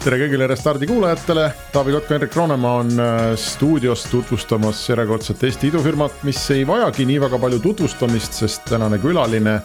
[0.00, 1.42] tere kõigile Restardi kuulajatele,
[1.74, 7.18] Taavi Kotka, Henrik Roonemaa on äh, stuudios tutvustamas järjekordset Eesti idufirmat, mis ei vajagi nii
[7.20, 9.58] väga palju tutvustamist, sest tänane külaline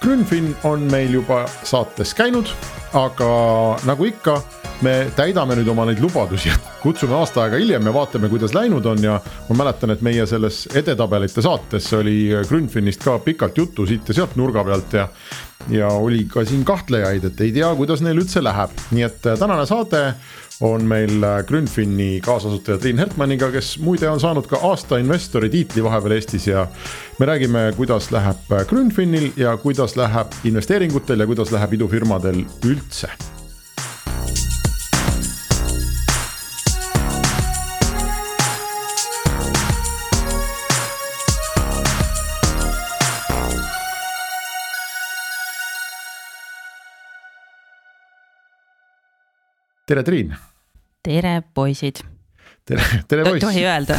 [0.00, 2.48] Grünfin on meil juba saates käinud.
[2.92, 3.28] aga
[3.88, 4.34] nagu ikka,
[4.84, 8.86] me täidame nüüd oma neid lubadusi, et kutsume aasta aega hiljem ja vaatame, kuidas läinud
[8.86, 9.14] on ja
[9.48, 14.36] ma mäletan, et meie selles edetabelite saates oli Grünfinist ka pikalt juttu siit ja sealt
[14.36, 15.08] nurga pealt ja
[15.70, 19.38] ja oli ka siin kahtlejaid, et ei tea, kuidas neil üldse läheb, nii et äh,
[19.38, 20.02] tänane saade
[20.62, 25.84] on meil äh, Grünfini kaasasutaja Triin Hertmanniga, kes muide on saanud ka aasta investori tiitli
[25.84, 26.66] vahepeal Eestis ja
[27.18, 33.10] me räägime, kuidas läheb äh, Grünfinil ja kuidas läheb investeeringutel ja kuidas läheb idufirmadel üldse
[49.92, 50.32] tere, Triin.
[51.04, 52.00] tere, poisid.
[52.64, 53.44] tere, tere poiss.
[53.44, 53.98] tohi öelda,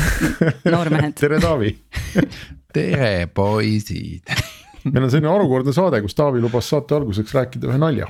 [0.66, 1.70] noormehed tere, Taavi
[2.74, 4.32] tere, poisid
[4.90, 8.10] meil on selline harukordne saade, kus Taavi lubas saate alguseks rääkida ühe nalja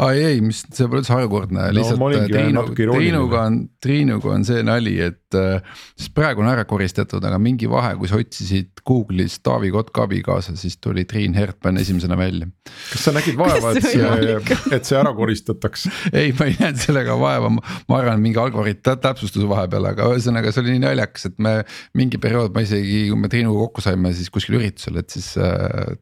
[0.00, 4.46] ai ei, mis see pole üldse harukordne no,, lihtsalt äh, Triinu, Triinuga on, Triinuga on
[4.48, 5.62] see nali, et äh,.
[5.96, 10.54] sest praegu on ära koristatud, aga mingi vahe, kui sa otsisid Google'is Taavi Kotka abikaasa,
[10.56, 12.48] siis tuli Triin Hertmann esimesena välja.
[12.92, 17.18] kas sa nägid vaeva, et see, et see ära koristataks ei, ma ei näinud sellega
[17.20, 21.56] vaeva, ma arvan, mingi algoritm täpsustus vahepeal, aga ühesõnaga, see oli nii naljakas, et me
[21.98, 25.96] mingi periood ma isegi, kui me Triinuga kokku saime, siis kuskil üritusel, et siis äh,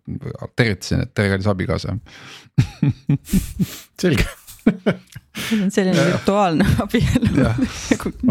[0.58, 1.96] tervitasin, et tere, kallis abikaasa
[4.02, 4.28] selge
[5.34, 7.48] see on selline virtuaalne abielu.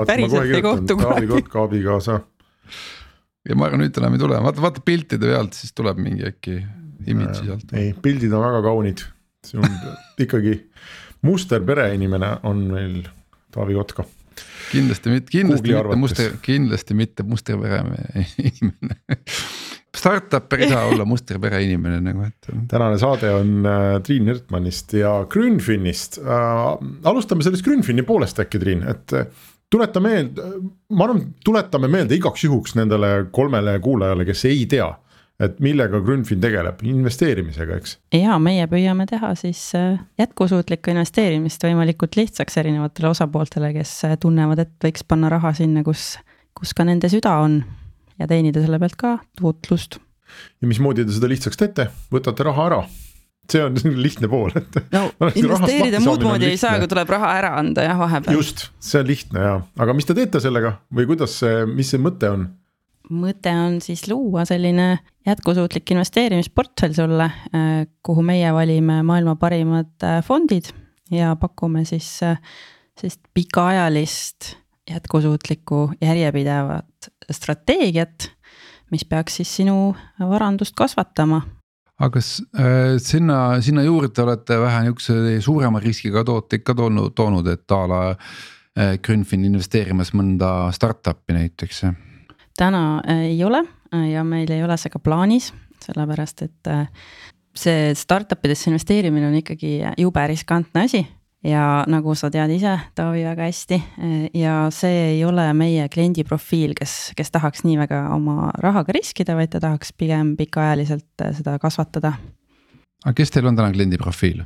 [0.06, 1.28] Päriselt ei kohtu kunagi.
[1.28, 2.20] Taavi Kotka abikaasa.
[3.50, 6.62] ja ma arvan, nüüd enam ei tule, vaata, vaata piltide pealt, siis tuleb mingi äkki
[7.08, 7.74] imidži sealt.
[7.76, 9.04] ei, pildid on väga kaunid,
[9.46, 9.80] see on
[10.24, 10.58] ikkagi
[11.28, 13.02] muster pereinimene on meil
[13.54, 14.08] Taavi Kotka.
[14.72, 17.84] Kindlasti mitte, kindlasti mitte muster, kindlasti mitte musterpere
[18.42, 18.98] inimene
[19.98, 22.48] Startup ei saa olla musterpere inimene nagu, et.
[22.68, 26.62] tänane saade on äh, Triin Hirtmannist ja Grünfinist äh,.
[27.04, 29.28] alustame sellest Grünfini poolest äkki, Triin, et äh,
[29.70, 30.50] tuleta meelde,
[30.90, 34.90] ma arvan, tuletame meelde igaks juhuks nendele kolmele kuulajale, kes ei tea
[35.42, 37.98] et millega Grünfin tegeleb, investeerimisega, eks?
[38.16, 44.62] ja meie püüame teha siis äh, jätkusuutlikku investeerimist võimalikult lihtsaks erinevatele osapooltele, kes äh, tunnevad,
[44.66, 46.16] et võiks panna raha sinna, kus,
[46.58, 47.62] kus ka nende süda on
[48.20, 50.00] ja teenida selle pealt ka tootlust.
[50.62, 52.84] ja mismoodi te seda lihtsaks teete, võtate raha ära?
[53.52, 53.76] see on
[54.06, 54.82] lihtne pool, et.
[54.94, 55.06] no
[55.42, 58.40] investeerida muud moodi ei saa, kui tuleb raha ära anda jah, vahepeal.
[58.40, 62.02] just, see on lihtne ja, aga mis te teete sellega või kuidas see, mis see
[62.02, 62.48] mõte on?
[63.14, 64.88] mõte on siis luua selline
[65.28, 70.72] jätkusuutlik investeerimisportfell sulle, äh, kuhu meie valime maailma parimad äh, fondid
[71.12, 72.40] ja pakume siis äh,
[73.00, 74.54] sellist pikaajalist
[74.90, 78.32] jätkusuutlikku järjepidevat strateegiat,
[78.92, 81.42] mis peaks siis sinu varandust kasvatama.
[82.00, 87.48] aga kas äh, sinna, sinna juurde olete vähe nihukese suurema riskiga tooteid ka toonud, toonud,
[87.48, 91.84] et a la äh, Grünfin investeerimas mõnda startup'i näiteks?
[92.58, 93.64] täna äh, ei ole
[94.12, 95.54] ja meil ei ole see ka plaanis,
[95.86, 96.88] sellepärast et äh,
[97.56, 101.06] see startup idesse investeerimine on ikkagi jube riskantne asi
[101.44, 103.80] ja nagu sa tead ise, Taavi, väga hästi
[104.38, 109.36] ja see ei ole meie kliendi profiil, kes, kes tahaks nii väga oma rahaga riskida,
[109.38, 112.16] vaid ta tahaks pigem pikaajaliselt äh, seda kasvatada.
[113.04, 114.46] aga kes teil on täna kliendi profiil?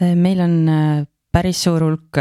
[0.00, 0.56] Äh, meil on
[1.32, 2.20] päris suur hulk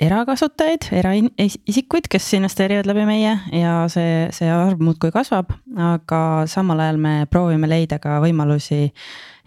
[0.00, 7.00] erakasutajaid, eraisikuid, kes investeerivad läbi meie ja see, see arv muudkui kasvab, aga samal ajal
[7.00, 8.86] me proovime leida ka võimalusi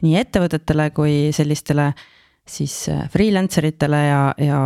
[0.04, 2.10] nii ettevõtetele kui sellistele äh,
[2.50, 4.62] siis äh, freelancer itele ja, ja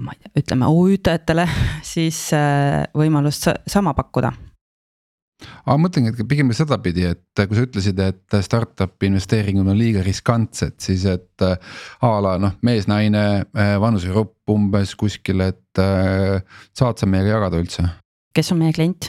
[0.00, 1.46] ma ei tea, ütleme OÜ-tajatele
[1.94, 4.32] siis äh, võimalust sama pakkuda
[5.40, 10.02] aga ma mõtlengi, et pigem sedapidi, et kui sa ütlesid, et startup'i investeeringud on liiga
[10.04, 13.46] riskantsed, siis et äh, a la noh, mees-naine,
[13.80, 17.86] vanusegrupp umbes kuskil, et saad sa meiega jagada üldse?
[18.36, 19.08] kes on meie klient?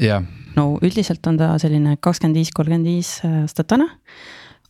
[0.00, 0.24] jah.
[0.56, 3.90] no üldiselt on ta selline kakskümmend viis, kolmkümmend viis aastat vana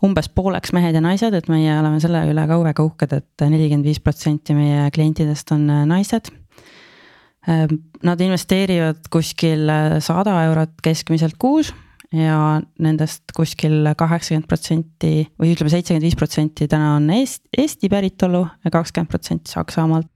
[0.05, 3.47] umbes pooleks mehed ja naised, et meie oleme selle üle ka väga uhked et, et
[3.49, 6.33] nelikümmend viis protsenti meie klientidest on äh, naised.
[7.45, 9.69] Nad investeerivad kuskil
[10.01, 11.75] sada eurot keskmiselt kuus
[12.15, 18.45] ja nendest kuskil kaheksakümmend protsenti või ütleme, seitsekümmend viis protsenti täna on Eest, Eesti päritolu
[18.65, 20.09] ja kakskümmend protsenti Saksamaalt.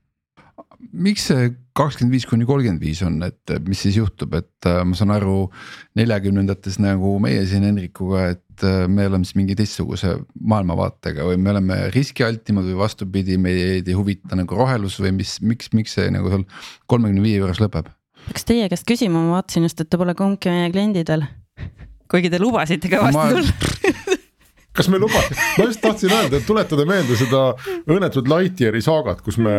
[0.79, 4.97] Miks see kakskümmend viis kuni kolmkümmend viis on, et mis siis juhtub, et äh, ma
[4.97, 5.49] saan aru
[5.99, 11.53] neljakümnendates nagu meie siin Henrikuga, et äh, me oleme siis mingi teistsuguse maailmavaatega või me
[11.53, 16.31] oleme riskialtimad või vastupidi, meid ei huvita nagu rohelus või mis, miks, miks see nagu
[16.31, 16.47] seal
[16.91, 17.91] kolmekümne viie juures lõpeb?
[18.29, 21.27] peaks teie käest küsima, ma vaatasin just, et te pole kumbki meie kliendid veel
[22.09, 23.29] kuigi te lubasite kõvasti ma...
[23.33, 24.17] tulla
[24.79, 27.41] kas me lubasime, ma just tahtsin öelda, et tuletada meelde seda
[27.89, 29.55] õnnetut Lightyeari saagat, kus me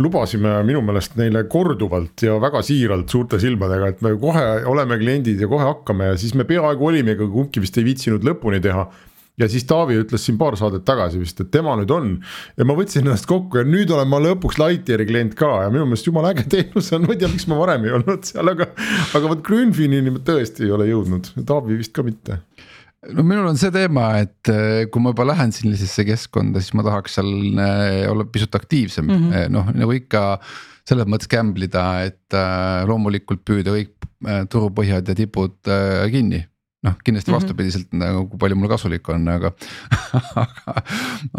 [0.00, 5.40] lubasime minu meelest neile korduvalt ja väga siiralt suurte silmadega, et me kohe oleme kliendid
[5.42, 8.86] ja kohe hakkame ja siis me peaaegu olime, aga kumbki vist ei viitsinud lõpuni teha
[9.40, 12.10] ja siis Taavi ütles siin paar saadet tagasi vist, et tema nüüd on
[12.56, 15.86] ja ma võtsin ennast kokku ja nüüd olen ma lõpuks Lightyeari klient ka ja minu
[15.88, 18.68] meelest jumala äge teenus on, ma ei tea, miks ma varem ei olnud seal, aga.
[19.12, 22.40] aga vot Grünfinini ma tõesti ei ole jõudnud, Taavi vist ka mitte
[23.10, 26.86] no minul on see teema, et eh, kui ma juba lähen sellisesse keskkonda, siis ma
[26.86, 29.50] tahaks seal eh, olla pisut aktiivsem mm, -hmm.
[29.56, 30.22] noh nagu ikka
[30.88, 32.34] selles mõttes gamble ida, et
[32.90, 34.08] loomulikult püüda kõik
[34.50, 35.70] turupõhjad ja tipud
[36.10, 36.40] kinni
[36.82, 37.42] noh, kindlasti mm -hmm.
[37.42, 39.52] vastupidiselt nagu kui palju mul kasulik on, aga
[40.42, 40.74] aga,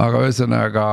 [0.06, 0.86] aga ühesõnaga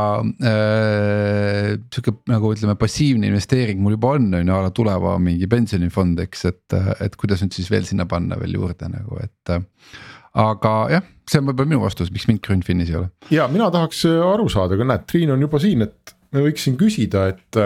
[0.51, 5.47] äh, sihuke nagu ütleme, passiivne investeering mul juba on, on ju, a la tuleva mingi
[5.47, 9.61] pensionifond, eks, et, et kuidas nüüd siis veel sinna panna veel juurde nagu, et.
[10.39, 13.11] Aga jah, see on võib-olla minu vastus, miks mind Grünfinis ei ole.
[13.35, 16.79] ja mina tahaks aru saada, aga näed, Triin on juba siin, et me võiks siin
[16.81, 17.63] küsida, et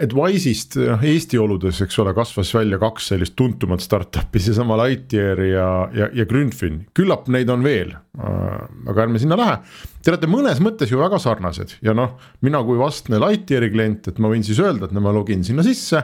[0.00, 5.42] et Wise'ist noh Eesti oludes, eks ole, kasvas välja kaks sellist tuntumat startup'i, seesama Lightyear
[5.44, 7.92] ja, ja, ja Grünfin, küllap neid on veel.
[8.16, 8.56] Äh,
[8.90, 9.58] aga ärme sinna lähe,
[10.00, 12.16] te olete mõnes mõttes ju väga sarnased ja noh,
[12.46, 16.02] mina kui vastne Lightyeari klient, et ma võin siis öelda, et ma login sinna sisse.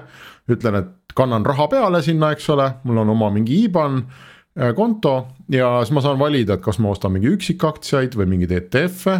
[0.52, 4.35] ütlen, et kannan raha peale sinna, eks ole, mul on oma mingi IBAN äh,
[4.76, 5.16] konto
[5.52, 9.16] ja siis ma saan valida, et kas ma ostan mingi üksikaktsiaid või mingeid ETF-e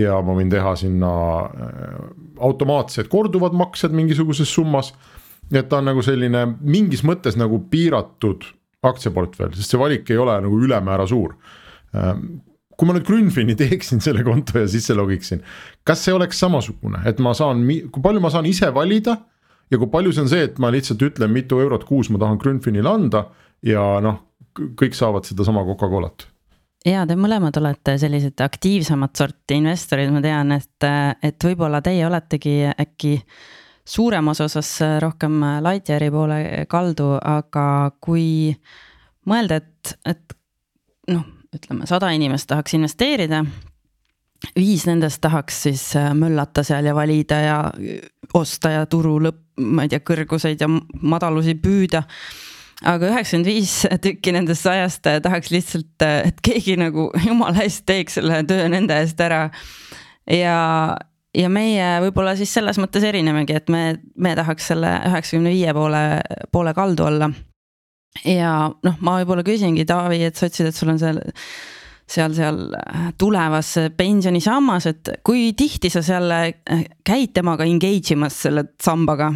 [0.00, 1.10] ja ma võin teha sinna
[1.44, 1.98] äh,
[2.44, 4.92] automaatsed korduvad maksed mingisuguses summas.
[5.52, 8.46] nii et ta on nagu selline mingis mõttes nagu piiratud
[8.84, 11.36] aktsiaportfell, sest see valik ei ole nagu ülemäära suur.
[11.96, 12.40] Ähm,
[12.76, 15.44] kui ma nüüd Grünfini teeksin selle konto ja sisse logiksin,
[15.84, 19.18] kas see oleks samasugune, et ma saan, kui palju ma saan ise valida
[19.70, 22.40] ja kui palju see on see, et ma lihtsalt ütlen, mitu eurot kuus ma tahan
[22.40, 23.28] Grünfinile anda
[23.64, 24.20] ja noh,
[24.54, 26.28] kõik saavad sedasama Coca-Colat
[26.84, 30.88] ja te mõlemad olete sellised aktiivsemat sorti investorid, ma tean, et,
[31.24, 33.16] et võib-olla teie oletegi äkki
[33.84, 34.70] suuremas osas
[35.00, 36.40] rohkem Lightyeari poole
[36.70, 37.66] kaldu, aga
[38.04, 38.54] kui
[39.28, 40.36] mõelda, et, et
[41.12, 41.24] noh,
[41.54, 43.44] ütleme sada inimest tahaks investeerida.
[44.56, 45.82] viis nendest tahaks siis
[46.14, 47.58] möllata seal ja valida ja
[48.34, 50.68] osta ja turu lõpp, ma ei tea, kõrguseid ja
[51.00, 52.02] madalusi püüda
[52.84, 58.42] aga üheksakümmend viis tükki nendest sajast tahaks lihtsalt, et keegi nagu jumala eest teeks selle
[58.48, 59.48] töö nende eest ära.
[60.30, 60.58] ja,
[61.36, 63.84] ja meie võib-olla siis selles mõttes erinemegi, et me,
[64.16, 66.04] me tahaks selle üheksakümne viie poole,
[66.52, 67.30] poole kaldu olla.
[68.24, 71.24] ja noh, ma võib-olla küsingi Taavi, et sa ütlesid, et sul on seal
[72.04, 72.58] seal, seal
[73.18, 76.32] tulevas pensionisammas, et kui tihti sa seal
[77.06, 79.32] käid temaga engage imas selle sambaga?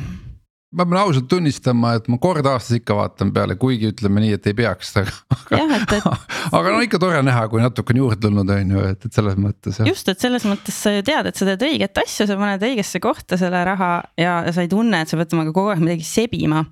[0.78, 4.46] Ma pean ausalt tunnistama, et ma kord aastas ikka vaatan peale, kuigi ütleme nii, et
[4.50, 5.14] ei peaks, aga.
[5.58, 5.94] Et...
[6.58, 9.38] aga no ikka tore näha, kui natuke on juurde tulnud, on ju, et, et selles
[9.40, 9.80] mõttes.
[9.88, 13.02] just, et selles mõttes sa ju tead, et sa teed õiget asja, sa paned õigesse
[13.02, 16.06] kohta selle raha ja, ja sa ei tunne, et sa pead temaga kogu aeg midagi
[16.06, 16.64] sebima.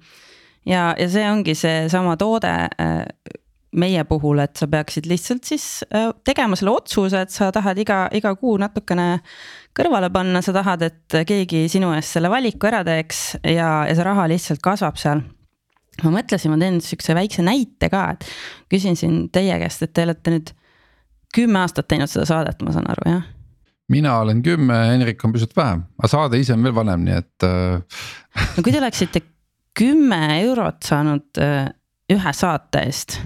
[0.69, 3.03] ja, ja see ongi seesama toode äh,
[3.77, 8.07] meie puhul, et sa peaksid lihtsalt siis äh, tegema selle otsuse, et sa tahad iga,
[8.17, 9.21] iga kuu natukene
[9.77, 14.07] kõrvale panna, sa tahad, et keegi sinu eest selle valiku ära teeks ja, ja see
[14.07, 15.23] raha lihtsalt kasvab seal.
[16.03, 18.27] ma mõtlesin, ma teen sihukese väikse näite ka, et
[18.73, 20.53] küsin siin teie käest, et te olete nüüd
[21.37, 23.25] kümme aastat teinud seda saadet, ma saan aru, jah?
[23.93, 27.47] mina olen kümme, Henrik on pisut vähem, aga saade ise on veel vanem, nii et
[27.47, 28.05] äh,
[28.57, 29.23] no kui te oleksite
[29.77, 31.69] kümme eurot saanud äh,
[32.13, 33.19] ühe saate eest,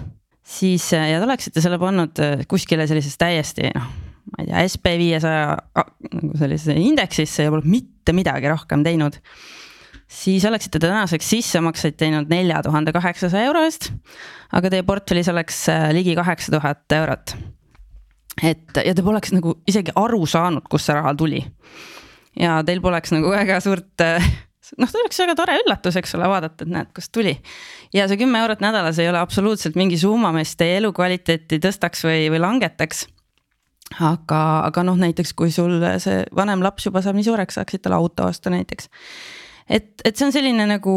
[0.51, 3.91] siis äh, ja te oleksite selle pannud kuskile sellises täiesti noh
[4.31, 5.57] ma ei tea, SB viiesaja
[6.11, 9.19] nagu sellisesse indeksisse ja polnud mitte midagi rohkem teinud.
[10.11, 13.91] siis oleksite te tänaseks sissemakseid teinud nelja tuhande kaheksasaja euro eest.
[14.53, 17.37] aga teie portfellis oleks äh, ligi kaheksa tuhat eurot.
[18.43, 21.45] et ja te poleks nagu isegi aru saanud, kust see raha tuli.
[22.39, 24.31] ja teil poleks nagu väga suurt äh,
[24.79, 27.37] noh, see oleks väga tore üllatus, eks ole, vaadata, et näed, kust tuli.
[27.97, 32.29] ja see kümme eurot nädalas ei ole absoluutselt mingi summa, mis teie elukvaliteeti tõstaks või,
[32.33, 33.07] või langetaks
[33.99, 37.99] aga, aga noh, näiteks kui sul see vanem laps juba saab nii suureks, saaksid talle
[37.99, 38.91] auto osta näiteks.
[39.69, 40.95] et, et see on selline nagu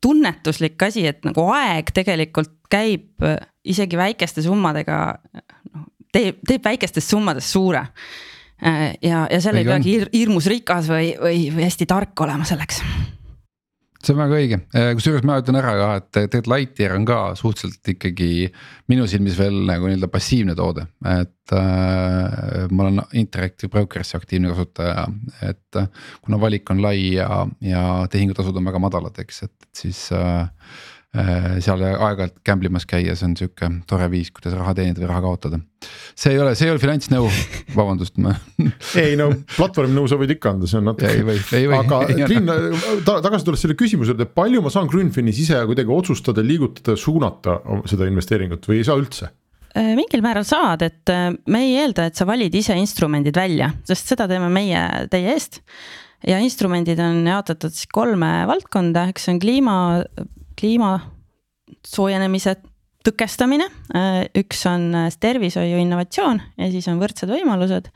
[0.00, 3.24] tunnetuslik asi, et nagu aeg tegelikult käib
[3.68, 5.00] isegi väikeste summadega,
[5.74, 7.84] noh teeb, teeb väikestest summadest suure.
[8.60, 12.82] Ja, ja seal ei peagi hirmus rikas või, või, või hästi tark olema selleks.
[14.00, 17.18] See on väga õige, äh, kusjuures ma ütlen ära ka, et tegelikult Lightyear on ka
[17.36, 18.46] suhteliselt ikkagi
[18.88, 22.64] minu silmis veel nagu nii-öelda passiivne toode, et äh,.
[22.72, 25.04] ma olen Interactive Brokers'i aktiivne kasutaja,
[25.44, 25.90] et äh,
[26.24, 30.99] kuna valik on lai ja, ja tehingutasud on väga madalad, eks, et siis äh, Äh,
[31.10, 35.22] seal aeg-ajalt gamble imas käia, see on sihuke tore viis, kuidas raha teenida või raha
[35.24, 35.58] kaotada.
[36.14, 37.26] see ei ole, see ei ole finantsnõu,
[37.78, 38.36] vabandust ma
[39.02, 41.10] ei no platvormi nõu sa võid ikka anda, see on natuke.
[41.10, 41.80] ei või, ei või.
[41.80, 42.00] aga
[42.30, 46.94] Triin ta,, tagasi tulles selle küsimuse juurde, palju ma saan Grünfinis ise kuidagi otsustada, liigutada,
[46.94, 47.58] suunata
[47.90, 49.32] seda investeeringut või ei saa üldse?
[49.74, 53.72] Äh, mingil määral saad, et äh, me ei eelda, et sa valid ise instrumendid välja,
[53.86, 55.62] sest seda teeme meie teie eest
[56.26, 59.76] ja instrumendid on jaotatud siis kolme valdkonda, üks on kliima
[60.60, 60.98] kliima
[61.86, 62.56] soojenemise
[63.06, 63.64] tõkestamine,
[64.36, 64.90] üks on
[65.20, 67.88] tervishoiu innovatsioon ja siis on võrdsed võimalused.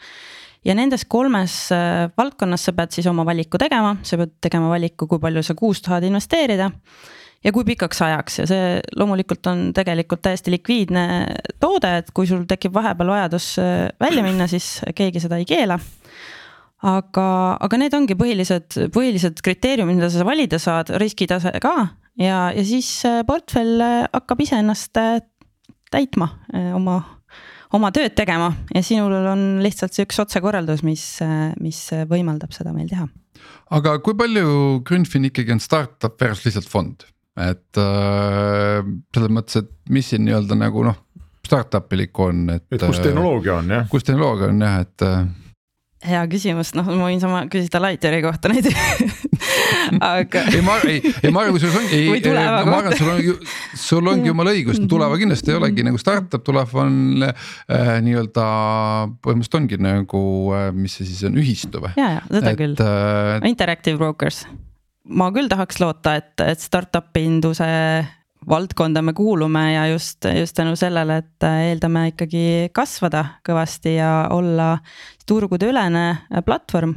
[0.65, 5.07] ja nendes kolmes äh, valdkonnas sa pead siis oma valiku tegema, sa pead tegema valiku,
[5.07, 6.71] kui palju sa kuus tahad investeerida
[7.45, 8.39] ja kui pikaks ajaks.
[8.39, 11.05] Ja see loomulikult on tegelikult täiesti likviidne
[11.61, 15.79] toode, et kui sul tekib vahepeal vajadus äh, välja minna, siis keegi seda ei keela.
[16.85, 17.27] Aga,
[17.65, 21.75] aga need ongi põhilised, põhilised kriteeriumid, mida sa valida saad, riskitase ka,
[22.21, 25.19] ja, ja siis äh, portfell äh, hakkab iseennast äh,
[25.95, 26.27] täitma
[26.75, 26.97] oma,
[27.77, 31.05] oma tööd tegema ja sinul on lihtsalt see üks otsekorraldus, mis,
[31.63, 31.79] mis
[32.11, 33.07] võimaldab seda meil teha.
[33.79, 37.07] aga kui palju Grünfin ikkagi on startup versus lihtsalt fond,
[37.39, 38.83] et äh,
[39.15, 40.99] selles mõttes, et mis siin nii-öelda nagu noh,
[41.47, 42.67] startup ilik on, et.
[42.75, 43.89] et kus tehnoloogia on jah.
[43.93, 45.09] kus tehnoloogia on jah, et
[46.05, 49.15] hea küsimus, noh, ma võin sama küsida Lighteri kohta näiteks
[50.01, 50.45] aga.
[50.53, 52.01] ei, ma, ei, ei ma arvan, kusjuures ongi,
[52.69, 53.47] ma arvan, sul on,
[53.85, 58.49] sul ongi jumala õigus, tuleva kindlasti ei olegi nagu startup, tulev on äh, nii-öelda
[59.25, 60.25] põhimõtteliselt ongi nagu,
[60.57, 61.95] äh, mis see siis on, ühistu või?
[62.01, 64.45] ja, ja seda et, küll äh,, Interactive Brokers.
[65.11, 67.71] ma küll tahaks loota, et, et startup'i induse
[68.49, 74.75] valdkonda me kuulume ja just, just tänu sellele, et eeldame ikkagi kasvada kõvasti ja olla
[75.29, 76.05] turgudeülene
[76.45, 76.95] platvorm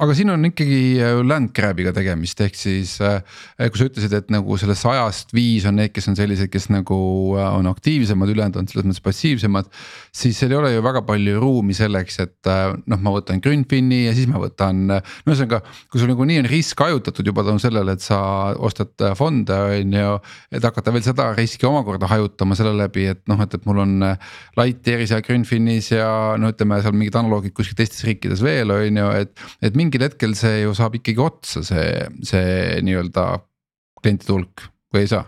[0.00, 3.20] aga siin on ikkagi äh, land grab'iga tegemist, ehk siis äh,
[3.60, 6.96] kui sa ütlesid, et nagu sellest sajast viis on need, kes on sellised, kes nagu
[7.36, 9.68] äh, on aktiivsemad, ülejäänud on selles mõttes passiivsemad.
[10.16, 12.50] siis seal ei ole ju väga palju ruumi selleks, et
[12.90, 15.60] noh, ma võtan Grünfini ja siis ma võtan, no ühesõnaga,
[15.92, 18.18] kui sul nagunii on risk hajutatud juba tänu sellele, et sa
[18.58, 20.16] ostad fonde, on ju.
[20.56, 23.94] et hakata veel seda riski omakorda hajutama selle läbi, et noh, et, et mul on
[24.58, 29.08] Lightyearis ja Grünfinis ja no ütleme seal mingid analoogid kuskil teistes riikides veel on ju,
[29.20, 33.26] et, et mingi mingil hetkel see ju saab ikkagi otsa, see, see nii-öelda
[33.98, 35.26] klientide hulk või ei saa?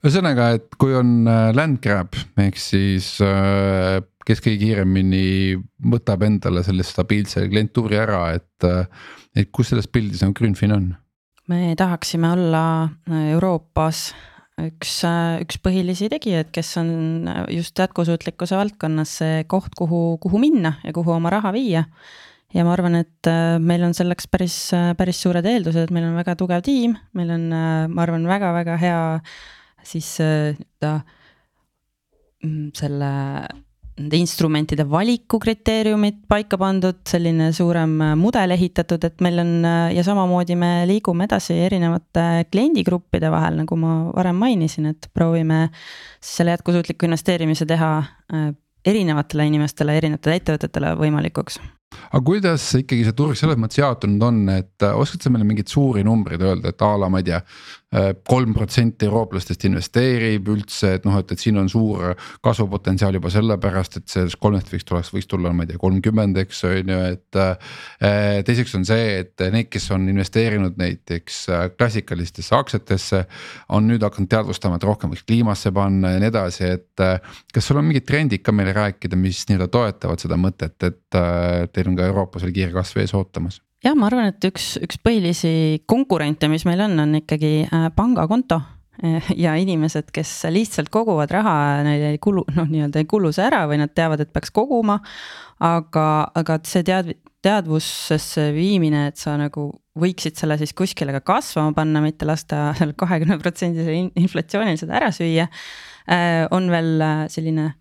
[0.00, 5.58] ühesõnaga, et kui on äh, land grab ehk siis äh, kes kõige kiiremini
[5.90, 8.86] võtab endale selle stabiilse klientuuri ära, et, äh,
[9.34, 10.88] et kus selles pildis nagu Grünfin on?
[11.50, 12.62] me tahaksime olla
[13.10, 14.12] Euroopas
[14.62, 15.00] üks,
[15.42, 21.18] üks põhilisi tegijaid, kes on just jätkusuutlikkuse valdkonnas see koht, kuhu, kuhu minna ja kuhu
[21.18, 21.88] oma raha viia
[22.54, 26.18] ja ma arvan, et äh, meil on selleks päris, äh, päris suured eeldused, meil on
[26.18, 29.00] väga tugev tiim, meil on, äh, ma arvan, väga-väga hea
[29.86, 30.12] siis
[30.82, 30.98] ta
[32.44, 33.10] mm, selle
[34.00, 39.50] nende instrumentide valiku kriteeriumid paika pandud, selline suurem mudel ehitatud, et meil on
[39.92, 45.66] ja samamoodi me liigume edasi erinevate kliendigruppide vahel, nagu ma varem mainisin, et proovime
[46.24, 47.90] selle jätkusuutliku investeerimise teha
[48.88, 51.60] erinevatele inimestele, erinevatele ettevõtetele võimalikuks
[52.10, 55.70] aga kuidas ikkagi see turg selles mõttes jaotunud on, et äh, oskad sa meile mingeid
[55.72, 57.40] suuri numbreid öelda, et a la ma ei tea
[58.30, 62.12] kolm protsenti eurooplastest investeerib üldse, et noh, et, et siin on suur
[62.44, 66.62] kasvupotentsiaal juba sellepärast, et sellest kolmest võiks tuleks, võiks tulla, ma ei tea, kolmkümmend, eks
[66.68, 67.40] on ju, et.
[67.40, 73.24] Äh, teiseks on see, et need, kes on investeerinud näiteks äh, klassikalistesse aktsiatesse.
[73.76, 77.66] on nüüd hakanud teadvustama, et rohkem võiks kliimasse panna ja nii edasi, et äh, kas
[77.66, 81.18] sul on mingid trendid ka meile rääkida, mis nii-öelda toetavad seda mõtet, et
[81.74, 83.60] teil on ka Euroopas veel kiire kasv ees ootamas?
[83.84, 85.52] Jah, ma arvan, et üks, üks põhilisi
[85.88, 88.60] konkurente, mis meil on, on ikkagi äh, pangakonto
[89.44, 91.54] ja inimesed, kes lihtsalt koguvad raha,
[91.86, 95.00] neil ei kulu, noh, nii-öelda ei kulu see ära või nad teavad, et peaks koguma.
[95.60, 96.04] aga,
[96.36, 99.70] aga see tead-, teadvusesse viimine, et sa nagu
[100.00, 105.10] võiksid selle siis kuskile ka kasvama panna, mitte lasta seal kahekümne protsendise inflatsioonil seda ära
[105.12, 105.48] süüa.
[106.10, 107.72] Äh, on veel äh, selline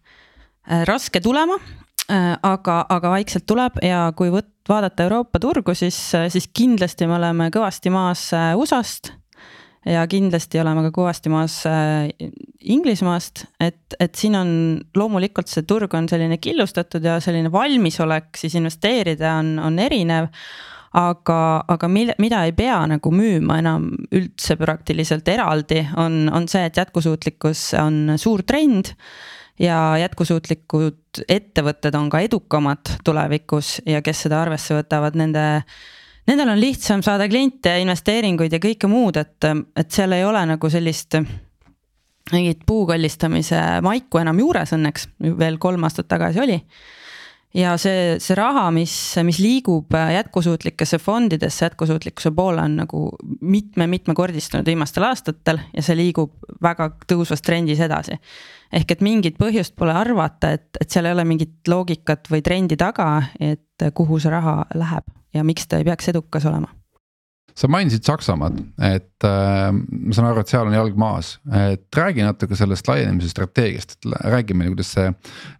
[0.86, 1.56] raske tulema
[2.10, 5.98] aga, aga vaikselt tuleb ja kui võt-, vaadata Euroopa turgu, siis,
[6.34, 9.13] siis kindlasti me oleme kõvasti maas USA-st
[9.88, 11.62] ja kindlasti oleme ka kõvasti maas
[12.60, 14.50] Inglismaast, et, et siin on
[14.98, 20.34] loomulikult see turg on selline killustatud ja selline valmisolek siis investeerida on, on erinev.
[21.00, 23.84] Aga, aga mille, mida ei pea nagu müüma enam
[24.18, 28.89] üldse praktiliselt eraldi, on, on see, et jätkusuutlikkus on suur trend
[29.60, 35.46] ja jätkusuutlikud ettevõtted on ka edukamad tulevikus ja kes seda arvesse võtavad, nende
[36.30, 39.48] Nendel on lihtsam saada kliente, investeeringuid ja kõike muud, et,
[39.80, 41.16] et seal ei ole nagu sellist
[42.30, 45.08] mingit puukallistamise maiku enam juures õnneks,
[45.39, 46.60] veel kolm aastat tagasi oli
[47.58, 48.94] ja see, see raha, mis,
[49.25, 53.04] mis liigub jätkusuutlikesse fondidesse, jätkusuutlikkuse poole on nagu
[53.42, 58.20] mitme-mitmekordistunud viimastel aastatel ja see liigub väga tõusvas trendis edasi.
[58.74, 62.78] Ehk et mingit põhjust pole arvata, et, et seal ei ole mingit loogikat või trendi
[62.80, 66.72] taga, et kuhu see raha läheb ja miks ta ei peaks edukas olema.
[67.60, 72.24] Sa mainisid Saksamaad, et äh, ma saan aru, et seal on jalg maas, et räägi
[72.24, 75.10] natuke sellest laienemise strateegiast, et räägi meile, kuidas see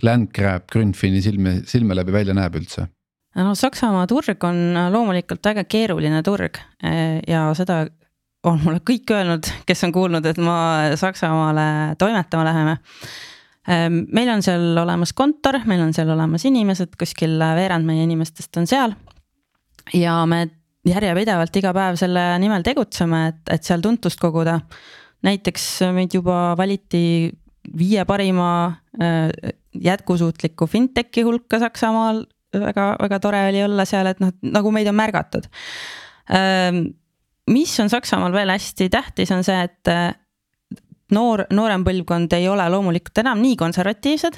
[0.08, 2.88] land grab Grünfini silme, silme läbi välja näeb üldse.
[3.36, 7.84] No Saksamaa turg on loomulikult väga keeruline turg eh, ja seda
[8.48, 10.60] on mulle kõik öelnud, kes on kuulnud, et ma
[11.00, 12.78] Saksamaale toimetama läheme.
[13.70, 18.62] Ehm, meil on seal olemas kontor, meil on seal olemas inimesed, kuskil veerand meie inimestest
[18.62, 18.96] on seal.
[19.94, 20.44] ja me
[20.86, 24.60] järjepidevalt iga päev selle nimel tegutseme, et, et seal tuntust koguda.
[25.26, 27.32] näiteks meid juba valiti
[27.78, 32.26] viie parima äh, jätkusuutliku fintechi hulka Saksamaal.
[32.54, 35.46] väga, väga tore oli olla seal, et noh, nagu meid on märgatud.
[37.50, 39.90] Mis on Saksamaal veel hästi tähtis, on see, et
[41.16, 44.38] noor, noorem põlvkond ei ole loomulikult enam nii konservatiivsed.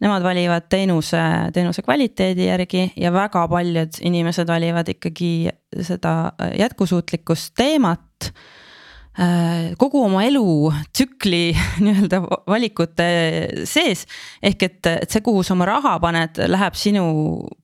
[0.00, 1.20] Nemad valivad teenuse,
[1.52, 5.50] teenuse kvaliteedi järgi ja väga paljud inimesed valivad ikkagi
[5.84, 8.30] seda jätkusuutlikkust teemat.
[8.30, 8.59] äh,
[9.76, 11.50] kogu oma elutsükli
[11.84, 13.06] nii-öelda valikute
[13.66, 14.04] sees.
[14.42, 17.02] ehk et, et see, kuhu sa oma raha paned, läheb sinu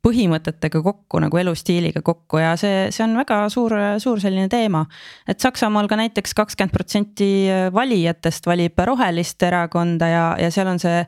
[0.05, 4.85] põhimõtetega kokku nagu elustiiliga kokku ja see, see on väga suur, suur selline teema.
[5.29, 7.31] et Saksamaal ka näiteks kakskümmend protsenti
[7.73, 11.07] valijatest valib rohelist erakonda ja, ja seal on see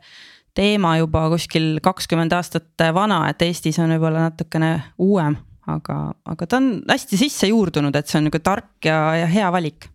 [0.55, 4.73] teema juba kuskil kakskümmend aastat vana, et Eestis on võib-olla natukene
[5.03, 9.31] uuem, aga, aga ta on hästi sisse juurdunud, et see on nagu tark ja, ja
[9.31, 9.91] hea valik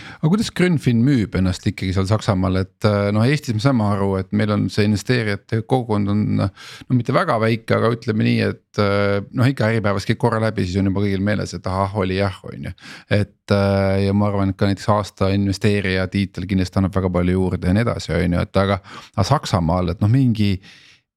[0.00, 4.14] aga kuidas Grünfin müüb ennast ikkagi seal Saksamaal, et äh, noh, Eestis me saame aru,
[4.20, 8.82] et meil on see investeerijate kogukond on no mitte väga väike, aga ütleme nii, et
[8.82, 12.16] äh, noh, ikka Äripäevas käib korra läbi, siis on juba kõigil meeles, et ahah, oli
[12.20, 12.76] jah, on ju.
[13.12, 17.36] et äh, ja ma arvan, et ka näiteks aasta investeerija tiitel kindlasti annab väga palju
[17.36, 18.80] juurde ja nii edasi, on ju, et aga,
[19.12, 20.54] aga Saksamaal, et noh, mingi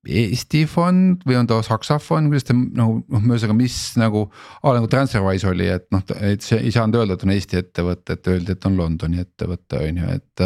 [0.05, 4.73] Eesti fond või on ta Saksa fond, kuidas te nagu noh, ühesõnaga, mis nagu ah,,
[4.75, 8.29] nagu Transferwise oli, et noh, et see ei saanud öelda, et on Eesti ettevõte, et
[8.33, 10.45] öeldi, et on Londoni ettevõte, on ju, et.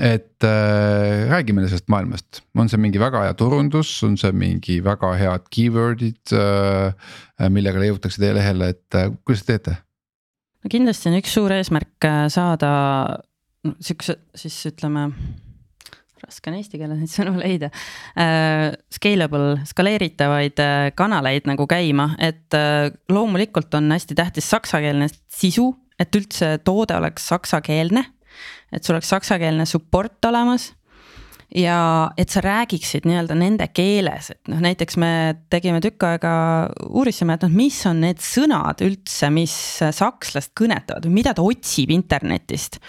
[0.00, 4.78] et äh, räägi meile sellest maailmast, on see mingi väga hea turundus, on see mingi
[4.84, 7.12] väga head keyword'id äh,,
[7.52, 9.76] millega jõutakse teie lehele, et äh, kuidas te teete?
[10.60, 12.72] no kindlasti on üks suur eesmärk äh, saada
[13.80, 15.10] sihukese siis ütleme
[16.24, 18.70] raske on eesti keeles neid sõnu leida uh,.
[18.90, 26.14] Scalable, skaleeritavaid uh, kanaleid nagu käima, et uh, loomulikult on hästi tähtis saksakeelne sisu, et
[26.16, 28.04] üldse toode oleks saksakeelne.
[28.72, 30.70] et sul oleks saksakeelne support olemas
[31.54, 35.12] ja et sa räägiksid nii-öelda nende keeles, et noh, näiteks me
[35.50, 36.34] tegime tükk aega,
[36.88, 41.90] uurisime, et noh, mis on need sõnad üldse, mis sakslast kõnetavad või mida ta otsib
[41.94, 42.80] internetist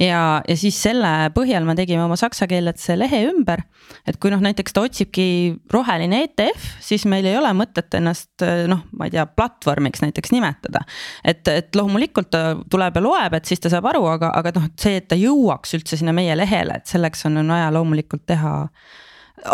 [0.00, 3.64] ja, ja siis selle põhjal me tegime oma saksakeelse lehe ümber.
[4.08, 5.26] et kui noh, näiteks ta otsibki
[5.72, 10.84] roheline ETF, siis meil ei ole mõtet ennast noh, ma ei tea, platvormiks näiteks nimetada.
[11.24, 14.68] et, et loomulikult ta tuleb ja loeb, et siis ta saab aru, aga, aga noh,
[14.80, 18.54] see, et ta jõuaks üldse sinna meie lehele, et selleks on, on vaja loomulikult teha,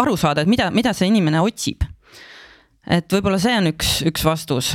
[0.00, 1.84] aru saada, et mida, mida see inimene otsib
[2.90, 4.72] et võib-olla see on üks, üks vastus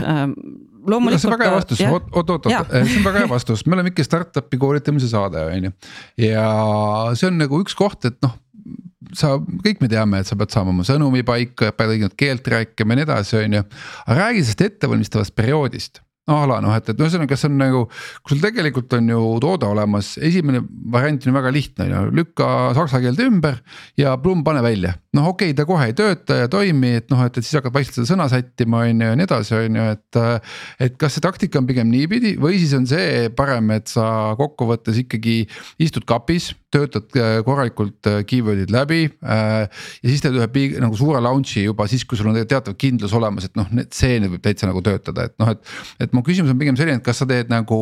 [0.91, 1.21] loomulikult.
[1.21, 3.77] see on väga hea vastus, oot, oot, oot, oot, see on väga hea vastus, me
[3.77, 5.75] oleme ikka startup'i koolitamise saade, on ju.
[6.27, 6.47] ja
[7.13, 8.35] see on nagu üks koht, et noh
[9.15, 12.95] sa, kõik me teame, et sa pead saama oma sõnumi paika, pead õiget keelt rääkima
[12.95, 13.63] ja nii edasi, on ju.
[14.05, 17.81] aga räägi sellest ettevalmistavast perioodist no ala noh, et, et ühesõnaga, see on nagu,
[18.23, 22.47] kui sul tegelikult on ju toode olemas, esimene variant on väga lihtne, on ju, lükka
[22.77, 23.59] saksa keelde ümber
[24.01, 24.95] ja plumm, pane välja.
[25.15, 27.75] noh, okei okay,, ta kohe ei tööta ja toimi, et noh, et, et siis hakkad
[27.75, 30.21] vaikselt seda sõna sättima, on ju ja nii edasi, on ju, et.
[30.81, 34.07] et kas see taktika on pigem niipidi või siis on see parem, et sa
[34.39, 35.43] kokkuvõttes ikkagi
[35.83, 39.65] istud kapis töötad äh, korralikult äh, keyword'id läbi äh,.
[39.65, 43.15] ja siis teed ühe big, nagu suure launch'i juba siis, kui sul on teatav kindlus
[43.17, 45.73] olemas, et noh, see nüüd võib täitsa nagu töötada, et noh, et.
[46.05, 47.79] et mu küsimus on pigem selline, et kas sa teed nagu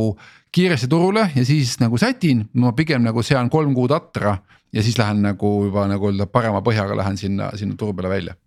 [0.54, 4.38] kiiresti turule ja siis nagu sätin, ma pigem nagu sean kolm kuud atra
[4.74, 8.38] ja siis lähen nagu juba nagu öelda parema põhjaga lähen sinna, sinna turu peale välja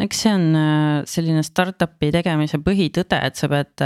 [0.00, 3.84] eks see on selline startup'i tegemise põhitõde, et sa pead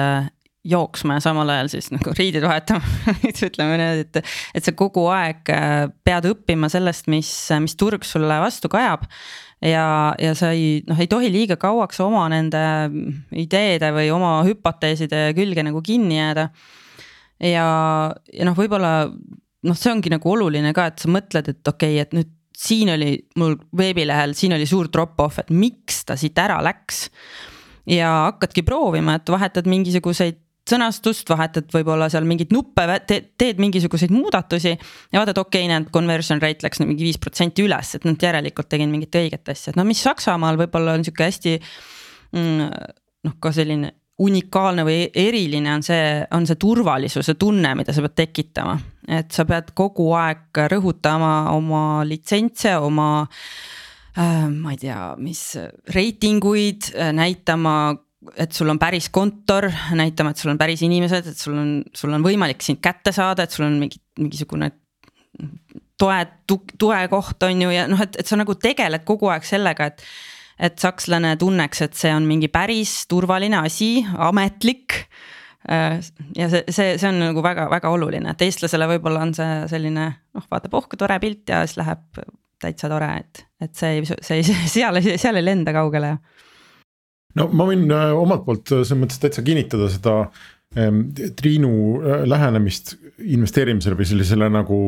[0.64, 3.14] jooksma ja samal ajal siis nagu riideid vahetama
[3.48, 8.38] ütleme niimoodi, et, et sa kogu aeg äh, pead õppima sellest, mis, mis turg sulle
[8.40, 9.04] vastu kajab.
[9.64, 9.86] ja,
[10.20, 12.64] ja sa ei, noh, ei tohi liiga kauaks oma nende
[13.36, 16.48] ideede või oma hüpoteeside külge nagu kinni jääda.
[17.44, 17.66] ja,
[18.32, 22.06] ja noh, võib-olla noh, see ongi nagu oluline ka, et sa mõtled, et okei okay,,
[22.06, 26.60] et nüüd siin oli mul veebilehel, siin oli suur drop-off, et miks ta siit ära
[26.64, 27.08] läks
[27.90, 34.12] ja hakkadki proovima, et vahetad mingisuguseid sõnastust, vahetad võib-olla seal mingeid nuppe te, teed mingisuguseid
[34.14, 34.74] muudatusi.
[35.12, 38.70] ja vaatad, okei okay,, näed, conversion rate läks mingi viis protsenti üles, et nüüd järelikult
[38.72, 41.58] tegin mingit õiget asja, et no mis Saksamaal võib-olla on sihuke hästi.
[42.34, 42.72] Mm,
[43.28, 43.92] noh, ka selline
[44.24, 48.78] unikaalne või eriline on see, on see turvalisuse tunne, mida sa pead tekitama.
[49.08, 53.26] et sa pead kogu aeg rõhutama oma litsentse, oma
[54.16, 55.42] äh, ma ei tea, mis
[55.92, 57.76] reitinguid, näitama
[58.36, 62.14] et sul on päris kontor, näitama, et sul on päris inimesed, et sul on, sul
[62.14, 64.70] on võimalik sind kätte saada, et sul on mingi, mingisugune
[66.00, 66.20] toe,
[66.80, 70.06] toekoht on ju ja noh, et, et sa nagu tegeled kogu aeg sellega, et.
[70.54, 75.00] et sakslane tunneks, et see on mingi päris turvaline asi, ametlik.
[75.66, 80.46] ja see, see, see on nagu väga-väga oluline, et eestlasele võib-olla on see selline noh,
[80.52, 82.20] vaatab, oh kui tore pilt ja siis läheb
[82.62, 84.44] täitsa tore, et, et see ei, see ei,
[84.76, 86.14] seal, seal ei lenda kaugele
[87.38, 90.14] no ma võin äh, omalt poolt äh, selles mõttes täitsa kinnitada seda
[90.78, 91.06] ähm,
[91.38, 94.78] Triinu äh, lähenemist investeerimisele või sellisele nagu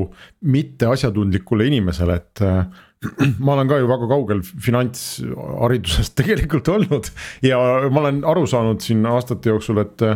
[0.50, 2.42] mitte asjatundlikule inimesele, et
[3.44, 7.10] ma olen ka ju väga kaugel finantsharidusest tegelikult olnud
[7.46, 10.08] ja ma olen aru saanud siin aastate jooksul, et.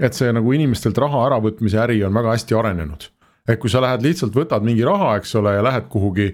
[0.00, 3.10] et see nagu inimestelt raha äravõtmise äri on väga hästi arenenud.
[3.48, 6.30] et kui sa lähed lihtsalt võtad mingi raha, eks ole, ja lähed kuhugi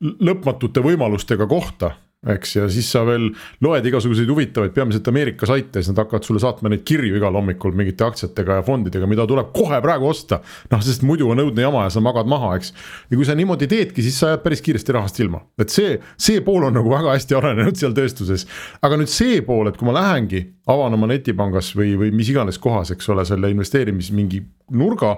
[0.00, 1.94] lõpmatute võimalustega kohta
[2.28, 3.30] eks, ja siis sa veel
[3.64, 7.72] loed igasuguseid huvitavaid, peamiselt Ameerika saite, siis nad hakkavad sulle saatma neid kirju igal hommikul
[7.76, 10.42] mingite aktsiatega ja fondidega, mida tuleb kohe praegu osta.
[10.70, 12.74] noh, sest muidu on õudne jama ja sa magad maha, eks.
[13.08, 16.44] ja kui sa niimoodi teedki, siis sa jääd päris kiiresti rahast ilma, et see, see
[16.44, 18.44] pool on nagu väga hästi arenenud seal tööstuses.
[18.84, 22.60] aga nüüd see pool, et kui ma lähengi, avan oma netipangas või, või mis iganes
[22.60, 24.44] kohas, eks ole, selle investeerimis mingi
[24.76, 25.16] nurga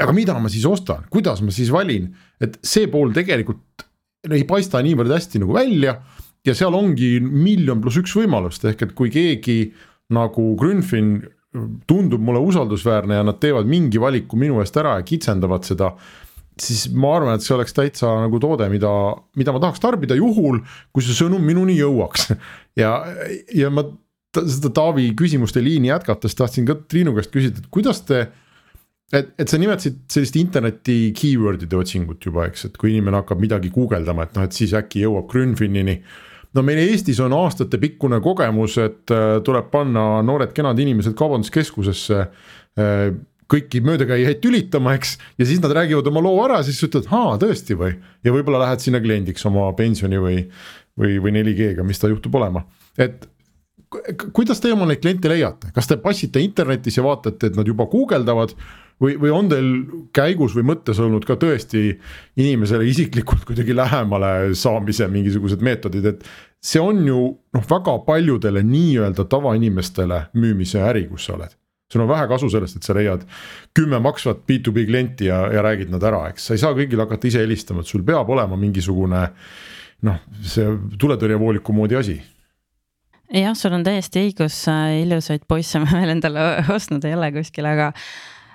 [0.00, 3.88] aga mida ma siis ostan, kuidas ma siis valin, et see pool tegelikult
[4.28, 6.00] ei paista niivõrd hästi nagu välja.
[6.44, 9.74] ja seal ongi miljon pluss üks võimalust, ehk et kui keegi
[10.16, 11.18] nagu Grünfin
[11.90, 15.94] tundub mulle usaldusväärne ja nad teevad mingi valiku minu eest ära ja kitsendavad seda.
[16.60, 18.90] siis ma arvan, et see oleks täitsa nagu toode, mida,
[19.36, 20.60] mida ma tahaks tarbida juhul,
[20.92, 22.30] kui see sõnum minuni jõuaks
[22.82, 22.92] ja,
[23.56, 23.86] ja ma
[24.36, 28.28] seda Taavi küsimuste liini jätkates tahtsin ka Triinu käest küsida, et kuidas te
[29.12, 33.72] et, et sa nimetasid sellist interneti keyword'ide otsingut juba, eks, et kui inimene hakkab midagi
[33.74, 35.98] guugeldama, et noh, et siis äkki jõuab Grünfinini.
[36.54, 43.10] no meil Eestis on aastatepikkune kogemus, et äh, tuleb panna noored kenad inimesed kaubanduskeskusesse äh,
[43.50, 45.16] kõiki möödakäijaid tülitama, eks.
[45.38, 47.96] ja siis nad räägivad oma loo ära, siis ütled, aa tõesti või.
[48.24, 50.44] ja võib-olla lähed sinna kliendiks oma pensioni või,
[50.98, 52.62] või, või 4G-ga, mis ta juhtub olema,
[52.98, 53.26] et
[54.30, 57.88] kuidas te oma neid kliente leiate, kas te passite internetis ja vaatate, et nad juba
[57.90, 58.54] guugeldavad
[59.02, 59.70] või, või on teil
[60.16, 61.94] käigus või mõttes olnud ka tõesti
[62.40, 66.26] inimesele isiklikult kuidagi lähemale saamise mingisugused meetodid, et
[66.60, 67.22] see on ju
[67.56, 71.56] noh, väga paljudele nii-öelda tavainimestele müümise äri, kus sa oled.
[71.90, 73.24] Sul on vähe kasu sellest, et sa leiad
[73.74, 76.44] kümme maksvat B2B klienti ja, ja räägid nad ära, eks.
[76.46, 79.24] Sa ei saa kõigile hakata ise helistama, et sul peab olema mingisugune
[80.06, 80.68] noh, see
[81.00, 82.20] tuletõrjevooliku moodi asi.
[83.34, 84.60] Jah, sul on täiesti õigus,
[85.02, 87.90] ilusaid poisse ma veel endale ostnud ei ole kuskil, aga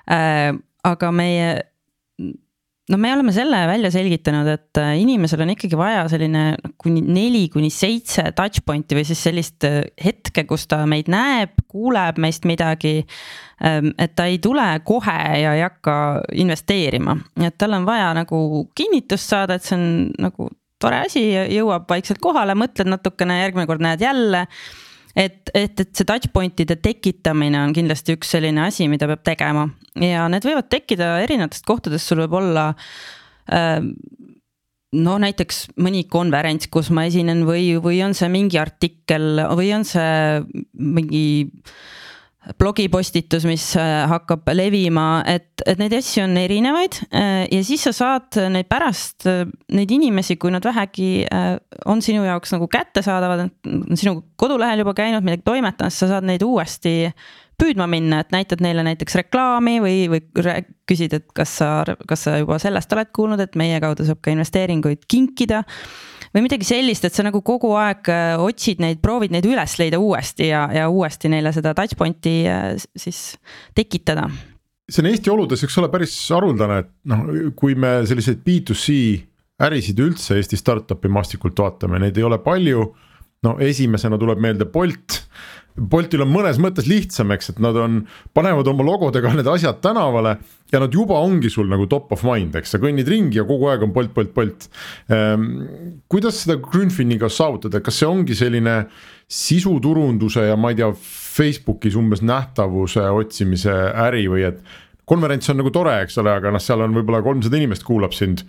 [0.06, 1.48] aga meie
[2.89, 6.44] no me oleme selle välja selgitanud, et äh, inimesel on ikkagi vaja selline
[6.82, 11.56] kuni neli kuni seitse touch point'i või siis sellist äh, hetke, kus ta meid näeb,
[11.72, 13.00] kuuleb meist midagi.
[13.65, 15.98] Ähm, et ta ei tule kohe ja ei hakka
[16.36, 18.39] investeerima, et tal on vaja nagu
[18.78, 19.86] kinnitust saada, et see on
[20.22, 20.50] nagu
[20.82, 21.24] tore asi,
[21.56, 24.46] jõuab vaikselt kohale, mõtled natukene, järgmine kord näed jälle
[25.15, 29.69] et, et, et see touch point'ide tekitamine on kindlasti üks selline asi, mida peab tegema.
[30.01, 32.67] Ja need võivad tekkida erinevatest kohtadest, sul võib olla
[33.47, 33.80] äh,
[34.95, 39.86] no näiteks mõni konverents, kus ma esinen või, või on see mingi artikkel või on
[39.88, 40.41] see
[40.73, 41.25] mingi
[42.60, 47.93] blogipostitus, mis äh, hakkab levima, et, et neid asju on erinevaid äh, ja siis sa
[47.95, 51.25] saad neid pärast, äh, neid inimesi, kui nad vähegi
[51.89, 56.45] on sinu jaoks nagu kättesaadavad, on sinu kodulehel juba käinud, midagi toimetamas, sa saad neid
[56.45, 57.12] uuesti
[57.60, 60.21] püüdma minna, et näitad neile näiteks reklaami või, või
[60.89, 61.69] küsid, et kas sa,
[62.08, 65.63] kas sa juba sellest oled kuulnud, et meie kaudu saab ka investeeringuid kinkida
[66.36, 70.02] või midagi sellist, et sa nagu kogu aeg äh, otsid neid, proovid neid üles leida
[70.02, 73.38] uuesti ja, ja uuesti neile seda touch point'i äh, siis
[73.78, 74.28] tekitada.
[74.89, 77.24] see on Eesti oludes, eks ole, päris haruldane, et noh,
[77.58, 78.98] kui me selliseid B2C
[79.65, 82.89] ärisid üldse Eesti startup'i maastikult vaatame, neid ei ole palju.
[83.45, 85.25] no esimesena tuleb meelde Bolt
[85.76, 87.98] Boltil on mõnes mõttes lihtsam, eks, et nad on,
[88.36, 90.38] panevad oma logodega need asjad tänavale
[90.72, 93.68] ja nad juba ongi sul nagu top of mind, eks, sa kõnnid ringi ja kogu
[93.68, 94.70] aeg on Bolt, Bolt, Bolt
[95.12, 95.50] ehm,.
[96.12, 98.86] kuidas seda Grünfiniga saavutada, kas see ongi selline
[99.28, 100.92] sisuturunduse ja ma ei tea,
[101.36, 103.74] Facebookis umbes nähtavuse otsimise
[104.06, 104.64] äri või et.
[105.06, 108.46] konverents on nagu tore, eks ole, aga noh, seal on võib-olla kolmsada inimest kuulab sind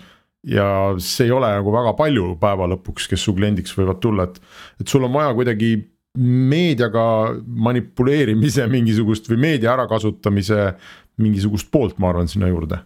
[0.46, 4.38] ja see ei ole nagu väga palju päeva lõpuks, kes su kliendiks võivad tulla, et,
[4.80, 5.74] et sul on vaja kuidagi
[6.16, 7.06] meediaga
[7.46, 10.74] manipuleerimise mingisugust või meedia ärakasutamise
[11.22, 12.82] mingisugust poolt, ma arvan, sinna juurde.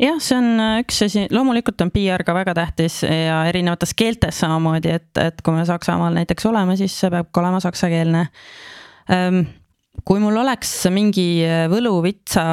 [0.00, 4.40] Jah, see on äh, üks asi, loomulikult on PR ka väga tähtis ja erinevates keeltes
[4.42, 8.24] samamoodi, et, et kui me Saksamaal näiteks oleme, siis see peab ka olema saksakeelne.
[9.14, 9.44] Ähm,
[10.04, 12.44] kui mul oleks mingi äh, võluvitsa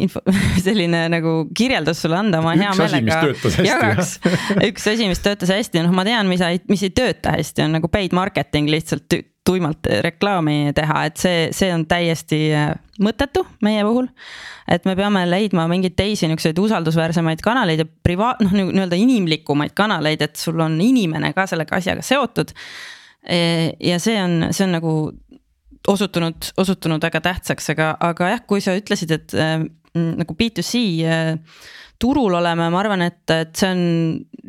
[0.00, 0.22] info,
[0.66, 3.20] selline nagu kirjeldus sulle anda, ma hea meelega
[3.66, 4.14] jagaks.
[4.70, 7.90] üks asi, mis töötas hästi, noh, ma tean, mis, mis ei tööta hästi, on nagu
[7.92, 14.08] paid marketing lihtsalt tuimalt reklaami teha, et see, see on täiesti äh, mõttetu meie puhul.
[14.70, 20.22] et me peame leidma mingeid teisi niisuguseid usaldusväärsemaid kanaleid ja privaat, noh nii-öelda inimlikumaid kanaleid,
[20.24, 22.54] et sul on inimene ka sellega asjaga seotud.
[23.20, 24.92] Ja see on, see on nagu
[25.88, 29.58] osutunud, osutunud väga tähtsaks, aga, aga jah, kui sa ütlesid, et äh,
[29.96, 31.36] nagu B2C äh,
[32.00, 33.82] turul oleme, ma arvan, et, et see on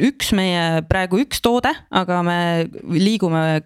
[0.08, 2.40] üks meie praegu üks toode, aga me
[2.96, 3.62] liigume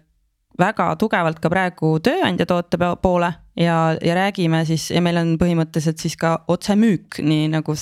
[0.56, 3.28] väga tugevalt ka praegu tööandja toote poole
[3.60, 7.76] ja, ja räägime siis ja meil on põhimõtteliselt siis ka otsemüük, nii nagu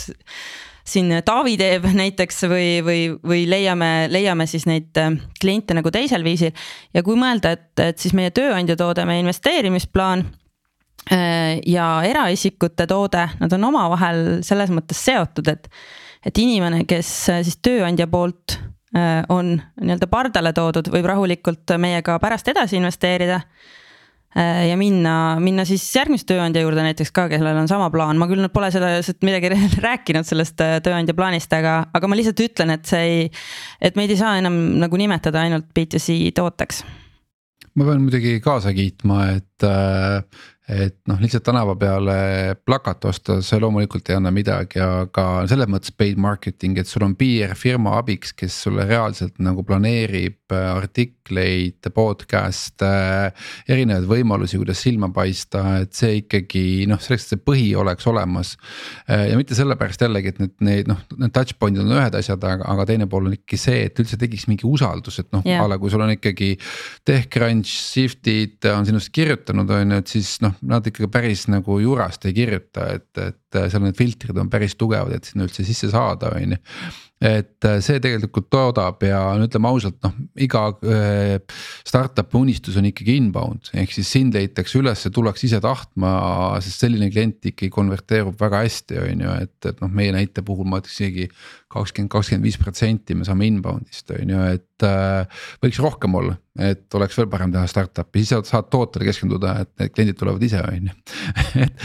[0.84, 6.24] siin Taavi teeb näiteks või, või, või leiame, leiame siis neid äh, kliente nagu teisel
[6.26, 6.52] viisil.
[6.94, 10.26] ja kui mõelda, et, et siis meie tööandja toode, meie investeerimisplaan
[11.12, 15.68] äh, ja eraisikute toode, nad on omavahel selles mõttes seotud, et,
[16.26, 18.60] et inimene, kes äh, siis tööandja poolt
[18.94, 23.40] on nii-öelda pardale toodud, võib rahulikult meiega pärast edasi investeerida
[24.34, 28.42] ja minna, minna siis järgmise tööandja juurde näiteks ka, kellel on sama plaan, ma küll
[28.54, 29.52] pole seda midagi
[29.86, 33.30] rääkinud sellest äh, tööandja plaanist, aga, aga ma lihtsalt ütlen, et see ei,
[33.84, 36.82] et meid ei saa enam nagu nimetada ainult B2C tooteks.
[37.74, 42.14] ma pean muidugi kaasa kiitma, et äh, et noh, lihtsalt tänava peale
[42.64, 47.12] plakat osta, see loomulikult ei anna midagi, aga selles mõttes paid marketing, et sul on
[47.20, 52.88] PR firma abiks, kes sulle reaalselt nagu planeerib äh, artikleid, podcast'e.
[53.68, 58.54] erinevaid võimalusi, kuidas silma paista, et see ikkagi noh, selleks, et see põhi oleks olemas.
[59.04, 62.40] Äh, ja mitte sellepärast jällegi, et need, need noh, need touch point'id on ühed asjad,
[62.40, 65.60] aga, aga teine pool on ikkagi see, et üldse tekiks mingi usaldus, et noh yeah.,
[65.60, 66.54] a la kui sul on ikkagi.
[67.04, 71.78] TechCrunch, Sifted on sinust kirjutanud, on ju, et siis noh noh, nad ikkagi päris nagu
[71.82, 75.90] juurast ei kirjuta, et, et seal need filtrid on päris tugevad, et sinna üldse sisse
[75.92, 76.62] saada, on ju
[77.24, 80.14] et äh, see tegelikult toodab ja no ütleme ausalt, noh
[80.44, 81.36] iga äh,
[81.86, 86.12] startup'i unistus on ikkagi inbound ehk siis sind leitakse üles, tullakse ise tahtma,
[86.64, 90.68] sest selline klient ikkagi konverteerub väga hästi, on ju, et, et noh, meie näite puhul
[90.68, 91.28] ma ütleks isegi
[91.74, 96.36] kakskümmend, kakskümmend viis protsenti me saame inbound'ist on ju, et äh, võiks rohkem olla.
[96.54, 100.42] et oleks veel parem teha startup'i, siis sa saad tootele keskenduda, et need kliendid tulevad
[100.46, 100.94] ise, on ju.
[101.64, 101.80] et,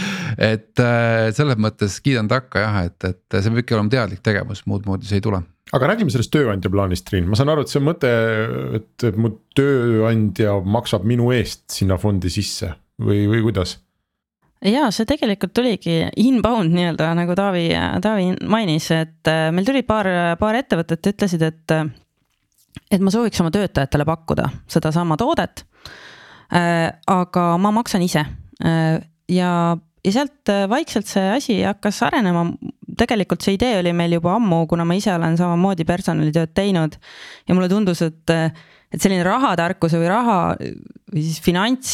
[0.45, 4.87] et äh, selles mõttes kiidan takka jah, et, et see peabki olema teadlik tegevus, muud
[4.89, 5.43] moodi see ei tule
[5.75, 8.09] aga räägime sellest tööandja plaanist, Triin, ma saan aru, et see mõte,
[8.79, 13.77] et mu tööandja maksab minu eest sinna fondi sisse või, või kuidas?
[14.65, 17.69] ja see tegelikult tuligi inbound nii-öelda nagu Taavi,
[18.03, 21.75] Taavi mainis, et äh, meil tuli paar, paar ettevõtet ütlesid, et.
[22.91, 25.63] et ma sooviks oma töötajatele pakkuda sedasama toodet.
[26.51, 28.25] Äh, aga ma maksan ise
[28.65, 32.45] äh, ja, ja sealt vaikselt see asi hakkas arenema.
[32.97, 36.95] tegelikult see idee oli meil juba ammu, kuna ma ise olen samamoodi personalitööd teinud
[37.47, 38.35] ja mulle tundus, et,
[38.91, 41.91] et selline rahatarkuse või raha või siis finants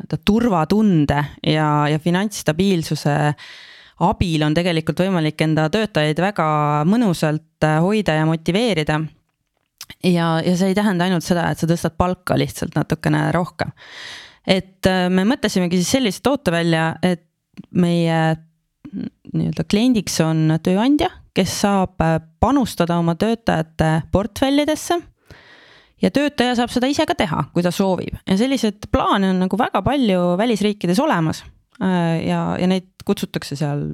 [0.00, 3.16] nii-öelda turvatunde ja, ja finantsstabiilsuse
[4.00, 6.48] abil on tegelikult võimalik enda töötajaid väga
[6.88, 9.00] mõnusalt äh, hoida ja motiveerida.
[10.04, 13.72] ja, ja see ei tähenda ainult seda, et sa tõstad palka lihtsalt natukene rohkem.
[14.50, 17.26] Et äh, me mõtlesimegi siis sellise toote välja, et
[17.76, 18.20] meie
[18.90, 24.98] nii-öelda kliendiks on tööandja, kes saab äh, panustada oma töötajate portfellidesse.
[26.00, 28.14] Ja töötaja saab seda ise ka teha, kui ta soovib.
[28.24, 31.44] Ja selliseid plaane on nagu väga palju välisriikides olemas.
[31.80, 33.90] Äh, ja, ja neid kutsutakse seal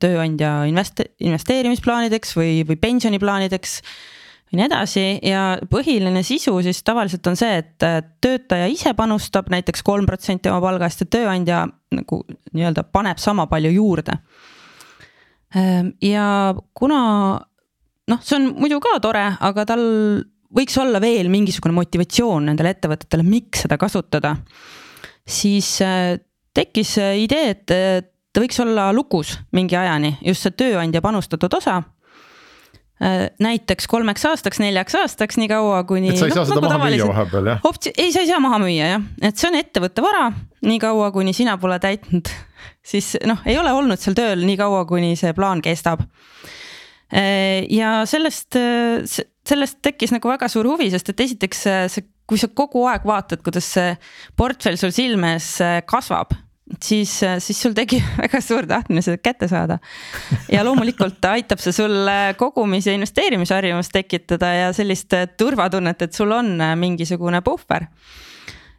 [0.00, 3.80] tööandja invest-, investeerimisplaanideks või, või pensioniplaanideks
[4.52, 7.86] ja nii edasi ja põhiline sisu siis tavaliselt on see, et
[8.22, 11.64] töötaja ise panustab näiteks kolm protsenti oma palgast ja tööandja
[11.96, 12.20] nagu
[12.52, 14.14] nii-öelda paneb sama palju juurde.
[15.56, 17.00] Ehm, ja kuna
[18.06, 19.84] noh, see on muidu ka tore, aga tal
[20.56, 24.36] võiks olla veel mingisugune motivatsioon nendele ettevõtetele, miks seda kasutada.
[25.26, 26.20] siis äh,
[26.54, 31.95] tekkis idee, et ta võiks olla lukus mingi ajani, just see tööandja panustatud osa Äh,
[32.96, 36.14] näiteks kolmeks aastaks, neljaks aastaks, nii kaua kuni.
[36.14, 37.66] et sa ei no, saa seda nagu maha müüa vahepeal jah?
[37.68, 40.30] optsi-, ei, sa ei saa maha müüa jah, et see on ettevõtte vara,
[40.64, 42.30] nii kaua, kuni sina pole täitnud,
[42.80, 46.06] siis noh, ei ole olnud seal tööl nii kaua, kuni see plaan kestab.
[47.12, 48.56] Äh, ja sellest,
[49.46, 53.44] sellest tekkis nagu väga suur huvi, sest et esiteks see, kui sa kogu aeg vaatad,
[53.44, 53.92] kuidas see
[54.40, 55.52] portfell sul silme ees
[55.86, 56.32] kasvab
[56.82, 59.78] siis, siis sul tekib väga suur tahtmine seda kätte saada.
[60.52, 66.56] ja loomulikult aitab see sul kogumis- ja investeerimisharjumust tekitada ja sellist turvatunnet, et sul on
[66.76, 67.86] mingisugune puhver.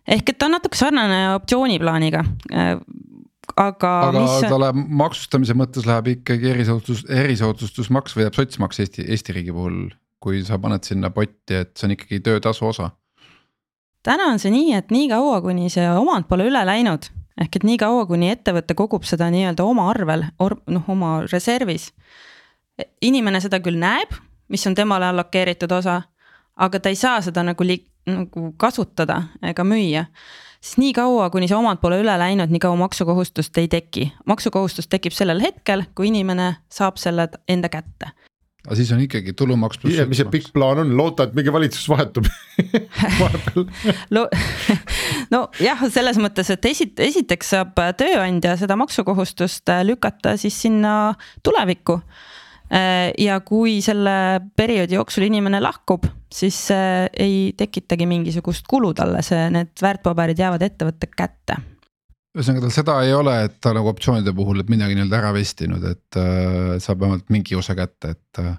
[0.07, 2.23] ehk et ta on natuke sarnane optsiooniplaaniga
[3.55, 3.91] aga.
[4.09, 4.37] aga mis...
[4.49, 9.87] talle maksustamise mõttes läheb ikkagi erisoodustus, erisoodustusmaks või jääb sotsmaks Eesti, Eesti riigi puhul,
[10.23, 12.91] kui sa paned sinna potti, et see on ikkagi töötasu osa?
[14.07, 17.09] täna on see nii, et niikaua, kuni see omand pole üle läinud
[17.41, 20.25] ehk et niikaua, kuni ettevõte kogub seda nii-öelda oma arvel,
[20.67, 21.91] noh oma reservis.
[23.01, 24.13] inimene seda küll näeb,
[24.49, 26.01] mis on temale allokeeritud osa,
[26.55, 30.05] aga ta ei saa seda nagu li-, nagu kasutada ega müüa
[30.61, 34.11] siis nii kaua, kuni see omand pole üle läinud, nii kaua maksukohustust ei teki.
[34.25, 38.13] maksukohustus tekib sellel hetkel, kui inimene saab selle enda kätte
[38.67, 40.01] aga siis on ikkagi tulumaks pluss.
[40.09, 42.27] mis see pikk plaan on, loota, et mingi valitsus vahetub
[43.21, 43.67] vahepeal
[45.33, 51.13] nojah, selles mõttes, et esit-, esiteks saab tööandja seda maksukohustust äh, lükata siis sinna
[51.45, 51.99] tulevikku.
[52.67, 59.23] Äh, ja kui selle perioodi jooksul inimene lahkub, siis äh, ei tekitagi mingisugust kulu talle,
[59.23, 61.61] see, need väärtpaberid jäävad ettevõtte kätte
[62.37, 65.83] ühesõnaga tal seda ei ole, et ta nagu optsioonide puhul, et midagi nii-öelda ära vestinud,
[65.89, 68.55] et äh, saab vähemalt mingi osa kätte, et äh....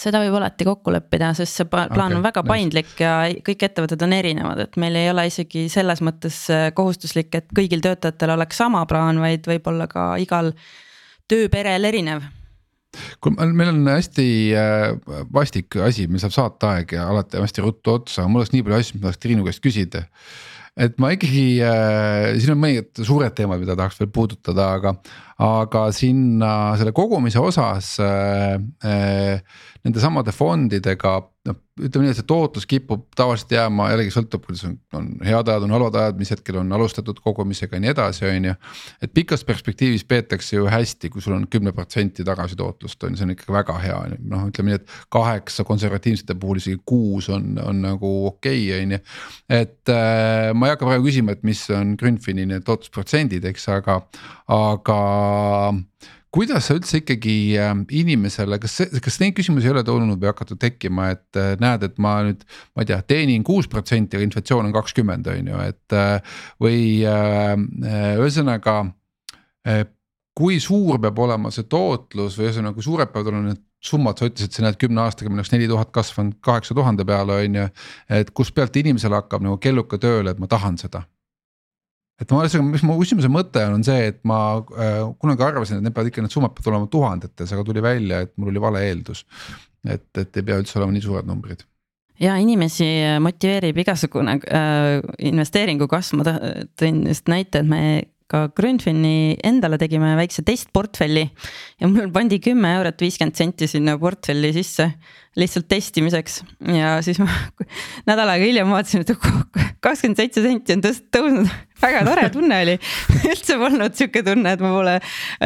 [0.00, 2.50] seda võib alati kokku leppida, sest see plaan okay, on väga nice.
[2.50, 3.12] paindlik ja
[3.46, 7.84] kõik ettevõtted on erinevad, et meil ei ole isegi selles mõttes äh, kohustuslik, et kõigil
[7.84, 10.52] töötajatel oleks sama plaan, vaid võib-olla ka igal
[11.30, 12.26] tööperel erinev
[13.20, 14.90] kuule, meil on hästi äh,
[15.34, 18.98] vastik asi, meil saab saateaeg ja alati hästi ruttu otsa, mul oleks nii palju asju,
[18.98, 20.06] mida tahaks Triinu käest küsida
[20.76, 24.92] et ma ikkagi äh,, siin on mõningad suured teemad, mida tahaks veel puudutada, aga,
[25.42, 29.40] aga sinna selle kogumise osas äh, äh,
[29.84, 34.64] nende samade fondidega noh, ütleme nii, et see tootlus kipub tavaliselt jääma, jällegi sõltub, kuidas
[34.66, 38.24] on, on head ajad, on halvad ajad, mis hetkel on alustatud kogumisega ja nii edasi,
[38.30, 38.54] on ju.
[39.04, 43.28] et pikas perspektiivis peetakse ju hästi, kui sul on kümme protsenti tagasitootlust on ju, see
[43.28, 43.98] on ikkagi väga hea,
[44.32, 48.96] noh, ütleme nii, et kaheksa konservatiivsete puhul isegi kuus on, on nagu okei okay,, on
[48.96, 49.02] ju.
[49.60, 54.00] et äh, ma ei hakka praegu küsima, et mis on Grünfini need tootlusprotsendid, eks, aga,
[54.56, 55.00] aga
[56.36, 60.60] kuidas sa üldse ikkagi ähm, inimesele, kas kas neid küsimusi ei ole tulnud või hakatud
[60.60, 62.44] tekkima, et äh, näed, et ma nüüd.
[62.76, 66.80] ma ei tea, teenin kuus protsenti, aga inflatsioon on kakskümmend, on ju, et äh, või
[67.08, 67.54] äh,
[68.20, 68.82] ühesõnaga.
[70.36, 74.28] kui suur peab olema see tootlus või ühesõnaga, kui suured peavad olema need summad, sa
[74.28, 77.66] ütlesid, sa näed kümne aastaga meil oleks neli tuhat kasvanud kaheksa tuhande peale, on ju.
[78.20, 81.06] et kust pealt inimesele hakkab nagu kelluka tööle, et ma tahan seda
[82.20, 85.80] et ma ühesõnaga, mis mu küsimuse mõte on, on see, et ma äh, kunagi arvasin,
[85.80, 88.62] et need peavad ikka, need summad peavad olema tuhandetes, aga tuli välja, et mul oli
[88.62, 89.24] vale eeldus.
[89.86, 91.60] et, et ei pea üldse olema nii suured numbrid
[92.20, 92.86] ja inimesi
[93.20, 96.36] motiveerib igasugune äh, investeeringu kasv, ma
[96.80, 97.82] tõin just näite, et me
[98.30, 101.22] ka Grünfini endale tegime väikse testportfelli
[101.80, 104.88] ja mul pandi kümme eurot viiskümmend senti sinna portfelli sisse
[105.38, 106.40] lihtsalt testimiseks.
[106.74, 107.28] Ja siis ma
[108.08, 109.12] nädal aega hiljem vaatasin, et
[109.84, 111.50] kakskümmend seitse senti on tõst-, tõusnud,
[111.82, 112.78] väga tore tunne oli.
[113.32, 114.96] Üldse polnud sihuke tunne, et ma pole,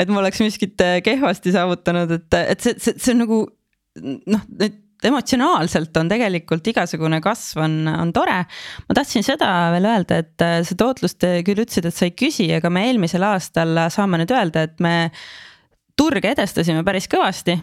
[0.02, 3.42] et ma oleks miskit kehvasti saavutanud, et, et see, see, see on nagu
[4.00, 4.78] noh, need
[5.09, 8.40] emotsionaalselt on tegelikult igasugune kasv on, on tore.
[8.88, 12.16] ma tahtsin seda veel öelda, et äh, see tootlus, te küll ütlesite, et sa ei
[12.16, 14.96] küsi, aga me eelmisel aastal saame nüüd öelda, et me
[16.01, 17.59] turge edestasime päris kõvasti,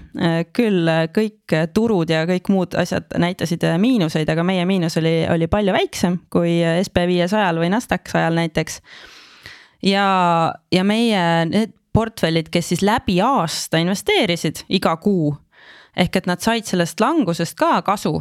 [0.53, 5.73] küll kõik turud ja kõik muud asjad näitasid miinuseid, aga meie miinus oli, oli palju
[5.73, 8.79] väiksem kui SB viiesajal või Nasdaq sajal näiteks.
[9.89, 10.05] ja,
[10.71, 15.31] ja meie need portfellid, kes siis läbi aasta investeerisid iga kuu
[15.97, 18.19] ehk et nad said sellest langusest ka kasu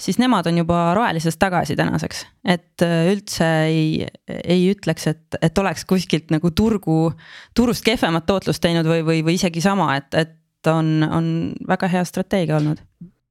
[0.00, 2.26] siis nemad on juba rohelises tagasi tänaseks.
[2.44, 7.12] et äh, üldse ei, ei ütleks, et, et oleks kuskilt nagu turgu,
[7.54, 11.28] turust kehvemat tootlust teinud või, või, või isegi sama, et, et on, on
[11.68, 12.82] väga hea strateegia olnud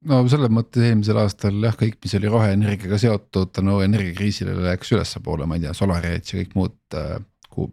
[0.08, 5.48] no selles mõttes eelmisel aastal jah, kõik, mis oli roheenergiaga seotud tänu energiakriisile läks ülespoole,
[5.48, 7.18] ma ei tea, Solaret ja kõik muud, äh,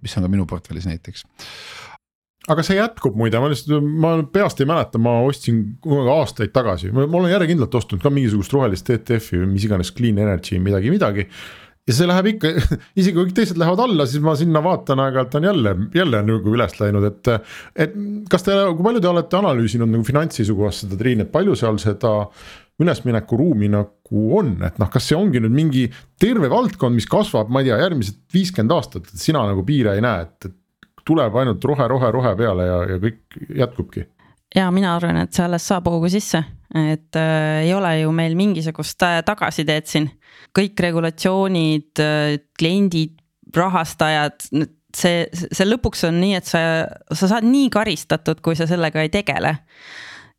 [0.03, 1.25] mis on ka minu portfellis näiteks
[2.49, 5.65] aga see jätkub muide, ma lihtsalt, ma peast ei mäleta, ma ostsin
[6.15, 10.61] aastaid tagasi, ma olen järjekindlalt ostnud ka mingisugust rohelist ETF-i või mis iganes clean energy
[10.63, 11.27] midagi, midagi.
[11.89, 12.55] ja see läheb ikka,
[13.01, 16.57] isegi kui kõik teised lähevad alla, siis ma sinna vaatan aeg-ajalt on jälle, jälle nagu
[16.57, 17.31] üles läinud, et.
[17.77, 18.01] et
[18.33, 21.81] kas te, kui palju te olete analüüsinud nagu finantsi seisukohast seda Triin, et palju seal
[21.83, 22.15] seda
[22.81, 25.85] ülesmineku ruumi nagu on, et noh, kas see ongi nüüd mingi
[26.21, 30.05] terve valdkond, mis kasvab, ma ei tea, järgmised viiskümmend aastat, et sina nagu piire ei
[30.05, 30.57] näe, et, et
[31.07, 34.07] tuleb ainult rohe, rohe, rohe peale ja, ja kõik jätkubki.
[34.57, 36.43] ja mina arvan, et see alles saab hoogu sisse,
[36.75, 40.11] et äh, ei ole ju meil mingisugust äh, tagasiteed siin.
[40.57, 43.17] kõik regulatsioonid äh,, kliendid,
[43.55, 44.39] rahastajad,
[44.97, 46.61] see, see lõpuks on nii, et sa,
[47.15, 49.57] sa saad nii karistatud, kui sa sellega ei tegele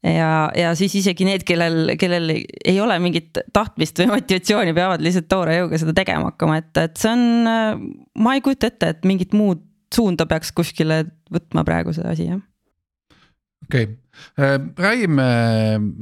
[0.03, 5.29] ja, ja siis isegi need, kellel, kellel ei ole mingit tahtmist või motivatsiooni, peavad lihtsalt
[5.31, 7.83] toore jõuga seda tegema hakkama, et, et see on, äh,
[8.23, 9.63] ma ei kujuta ette, et mingit muud
[9.95, 12.41] suunda peaks kuskile võtma praegu see asi, jah.
[13.67, 13.97] okei okay.,
[14.39, 15.31] äh, räägime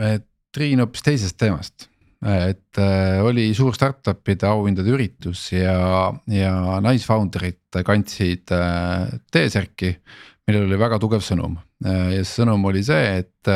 [0.10, 0.20] äh,
[0.54, 1.88] Triin hoopis teisest teemast.
[2.26, 8.52] et äh, oli suur startup'ide auhindade üritus ja, ja naisfounder'id kandsid
[9.32, 9.94] T-särki,
[10.48, 13.50] millel oli väga tugev sõnum ja see sõnum oli see, et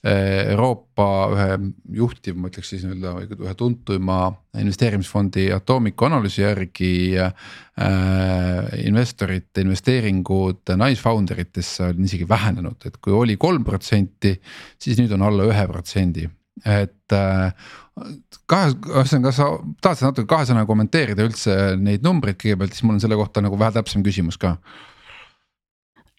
[0.00, 1.56] Euroopa ühe
[1.98, 7.34] juhtiv, ma ütleks siis nii-öelda ühe tuntuma investeerimisfondi Atomicu analüüsi järgi äh,.
[8.86, 14.36] investorite investeeringud naisfounder itesse on isegi vähenenud, et kui oli kolm protsenti,
[14.80, 16.28] siis nüüd on alla ühe protsendi,
[16.64, 17.52] et äh,
[18.48, 19.50] kahe, ühesõnaga, sa
[19.84, 23.58] tahad natuke kahe sõnaga kommenteerida üldse neid numbreid kõigepealt, siis mul on selle kohta nagu
[23.60, 24.56] vähe täpsem küsimus ka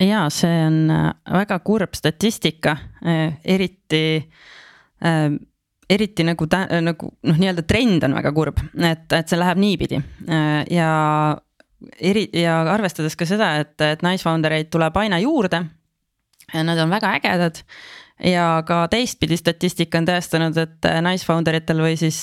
[0.01, 2.75] ja see on äh, väga kurb statistika,
[3.05, 4.03] äh, eriti
[5.05, 5.29] äh,
[5.89, 9.97] eriti nagu ta nagu noh, nii-öelda trend on väga kurb, et, et see läheb niipidi
[10.71, 10.91] ja
[11.99, 15.59] eri ja arvestades ka seda, et, et naisfounder eid tuleb aina juurde.
[16.51, 17.59] Nad on väga ägedad
[18.23, 22.21] ja ka teistpidi statistika on tõestanud, et naisfounder itel või siis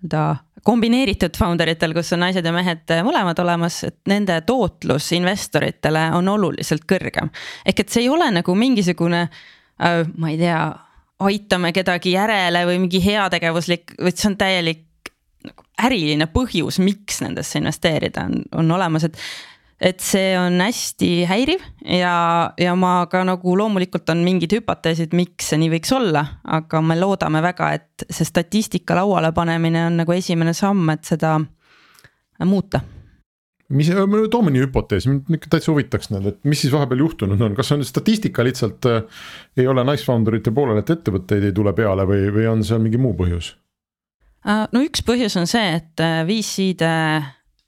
[0.00, 6.10] nii-öelda kombineeritud founder itel, kus on naised ja mehed mõlemad olemas, et nende tootlus investoritele
[6.16, 7.30] on oluliselt kõrgem.
[7.64, 9.28] ehk et see ei ole nagu mingisugune
[9.80, 10.60] äh,, ma ei tea,
[11.20, 14.86] aitame kedagi järele või mingi heategevuslik, vaid see on täielik
[15.44, 19.16] nagu äriline põhjus, miks nendesse investeerida on, on olemas, et
[19.80, 22.14] et see on hästi häiriv ja,
[22.60, 26.98] ja ma ka nagu loomulikult on mingid hüpoteesid, miks see nii võiks olla, aga me
[27.00, 31.38] loodame väga, et see statistika lauale panemine on nagu esimene samm, et seda
[32.44, 32.82] muuta
[33.70, 33.90] mis,
[34.30, 37.84] toome nii hüpoteesi, mind täitsa huvitaks need, et mis siis vahepeal juhtunud on, kas on
[37.86, 39.24] statistika lihtsalt äh,
[39.60, 42.82] ei ole nice founder ite poolel, et ettevõtteid ei tule peale või, või on seal
[42.82, 43.54] mingi muu põhjus?
[44.46, 46.94] Äh, no üks põhjus on see, et äh, VC-de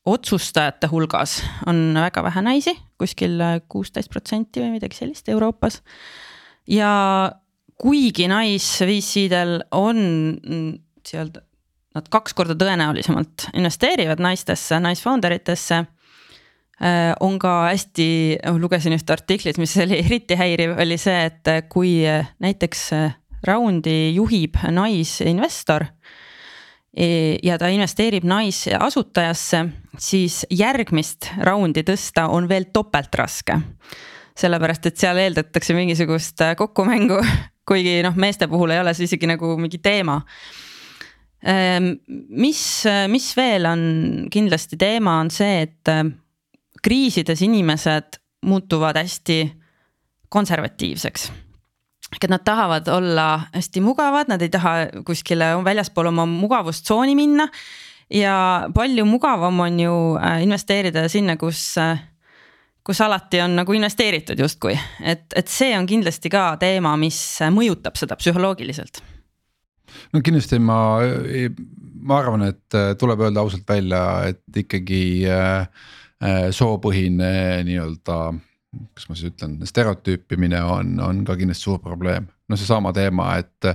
[0.09, 3.39] otsustajate hulgas on väga vähe naisi, kuskil
[3.71, 5.81] kuusteist protsenti või midagi sellist Euroopas.
[6.67, 7.33] ja
[7.83, 9.99] kuigi naisVC-del on
[10.43, 11.43] nii-öelda,
[11.95, 18.09] nad kaks korda tõenäolisemalt investeerivad naistesse, naisfounder itesse äh, on ka hästi,
[18.59, 22.01] lugesin ühte artiklit, mis oli eriti häiriv, oli see, et kui
[22.43, 22.89] näiteks
[23.47, 26.22] raundi juhib naisinvestor E,
[27.43, 29.62] ja ta investeerib naisasutajasse,
[29.99, 33.61] siis järgmist raundi tõsta on veel topelt raske.
[34.36, 37.18] sellepärast, et seal eeldatakse mingisugust kokkumängu,
[37.68, 40.20] kuigi noh, meeste puhul ei ole see isegi nagu mingi teema.
[41.43, 41.90] Ehm,
[42.28, 43.82] mis, mis veel on
[44.32, 46.05] kindlasti teema, on see, et äh,
[46.82, 49.38] kriisides inimesed muutuvad hästi
[50.32, 51.30] konservatiivseks
[52.21, 54.75] et nad tahavad olla hästi mugavad, nad ei taha
[55.07, 57.49] kuskile väljaspool oma mugavustsooni minna.
[58.13, 61.99] ja palju mugavam on ju äh, investeerida sinna, kus, äh,
[62.85, 67.17] kus alati on nagu investeeritud justkui, et, et see on kindlasti ka teema, mis
[67.51, 69.03] mõjutab seda psühholoogiliselt.
[70.13, 71.01] no kindlasti ma,
[72.03, 75.03] ma arvan, et äh, tuleb öelda ausalt välja, et ikkagi
[76.53, 78.17] soopõhine nii-öelda
[78.73, 82.29] kuidas ma siis ütlen, stereotüüpimine on, on ka kindlasti suur probleem.
[82.49, 83.68] no seesama teema, et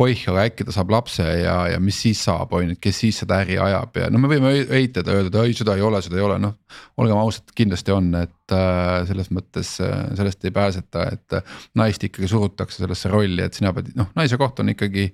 [0.00, 3.00] oih, aga äkki ta saab lapse ja, ja mis siis saab, on ju, et kes
[3.04, 6.00] siis seda äri ajab ja no me võime eitada, öelda, et ei, seda ei ole,
[6.04, 6.56] seda ei ole, noh.
[7.00, 12.04] olgem ausad, kindlasti on, et äh, selles mõttes äh, sellest ei pääseta, et äh, naist
[12.08, 15.10] ikkagi surutakse sellesse rolli, et sina pead, noh naise koht on ikkagi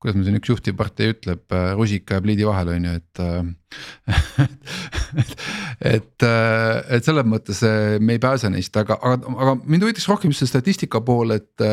[0.00, 3.40] kuidas meil siin üks juhtivpartei ütleb, äh, rusika ja pliidi vahel on ju, et äh,
[5.94, 7.62] et, äh, et selles mõttes
[8.00, 11.68] me ei pääse neist, aga, aga, aga mind huvitaks rohkem just see statistika pool, et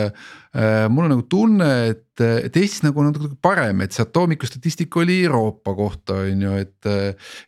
[0.57, 5.03] Äh, mul on nagu tunne, et, et Eestis nagu natuke parem, et see atomiku statistika
[5.03, 6.87] oli Euroopa kohta, on ju, et.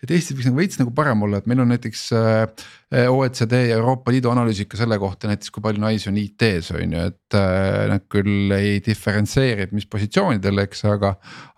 [0.03, 2.67] et Eestis võiks nagu veits nagu parem olla, et meil on näiteks äh,
[3.09, 6.95] OECD ja Euroopa Liidu analüüsid ka selle kohta näiteks, kui palju naisi on IT-s on
[6.97, 11.15] ju, et äh, nad küll ei diferentseeri, et mis positsioonidel, eks, aga.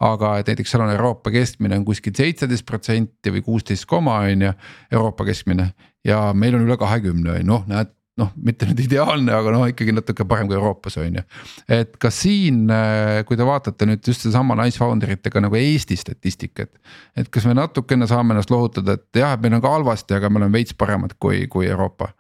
[0.07, 4.47] aga et näiteks seal on Euroopa keskmine on kuskil seitseteist protsenti või kuusteist koma on
[4.47, 4.53] ju,
[4.91, 5.71] Euroopa keskmine
[6.05, 9.63] ja meil on üle kahekümne on ju, noh näed noh, mitte nüüd ideaalne, aga noh,
[9.71, 11.23] ikkagi natuke parem kui Euroopas on ju.
[11.71, 16.71] et kas siin, äh, kui te vaatate nüüd just sedasama Nicefoundry itega nagu Eesti statistikat.
[17.15, 20.29] et kas me natukene saame ennast lohutada, et jah, et meil on ka halvasti, aga
[20.29, 22.11] me oleme veits paremad kui, kui Euroopa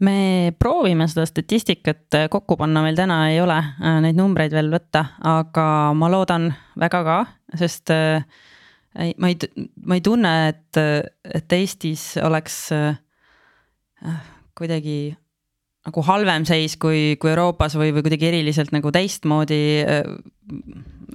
[0.00, 4.72] me proovime seda statistikat äh, kokku panna, meil täna ei ole äh, neid numbreid veel
[4.72, 7.18] võtta, aga ma loodan väga ka,
[7.60, 7.94] sest
[8.94, 9.36] ma ei,
[9.86, 10.80] ma ei tunne, et,
[11.24, 12.56] et Eestis oleks
[14.58, 14.98] kuidagi
[15.86, 19.60] nagu halvem seis kui, kui Euroopas või, või kuidagi eriliselt nagu teistmoodi.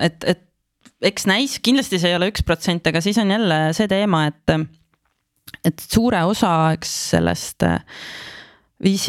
[0.02, 0.46] et, et
[1.06, 4.56] eks näis, kindlasti see ei ole üks protsent, aga siis on jälle see teema, et,
[5.68, 8.35] et suure osa, eks sellest viisi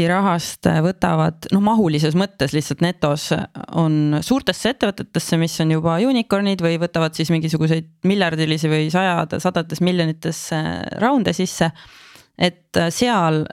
[0.09, 3.33] rahast võtavad noh, mahulises mõttes lihtsalt netos
[3.75, 9.83] on suurtesse ettevõtetesse, mis on juba unicorn'id või võtavad siis mingisuguseid miljardilisi või sajade, sadades
[9.83, 10.49] miljonites
[11.03, 11.73] raunde sisse.
[12.39, 13.45] et seal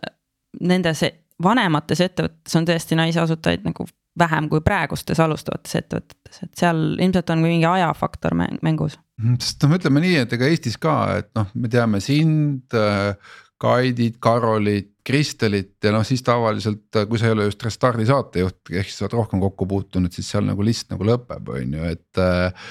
[0.62, 1.04] nendes
[1.44, 3.86] vanemates ettevõtetes on tõesti naisasutajaid nagu
[4.20, 9.00] vähem kui praegustes alustavates ettevõtetes, et seal ilmselt on mingi ajafaktor mängus.
[9.22, 13.16] Mhm, sest noh, ütleme nii, et ega Eestis ka, et noh, me teame sind, äh,
[13.64, 18.90] Kaidit, Karolit, Kristelit ja noh, siis tavaliselt, kui sa ei ole just Restardi saatejuht, ehk
[18.90, 22.22] siis sa oled rohkem kokku puutunud, siis seal nagu list nagu lõpeb, on ju, et
[22.24, 22.70] äh,.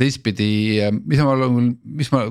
[0.00, 0.50] teistpidi,
[1.00, 2.26] mis ma mis ma,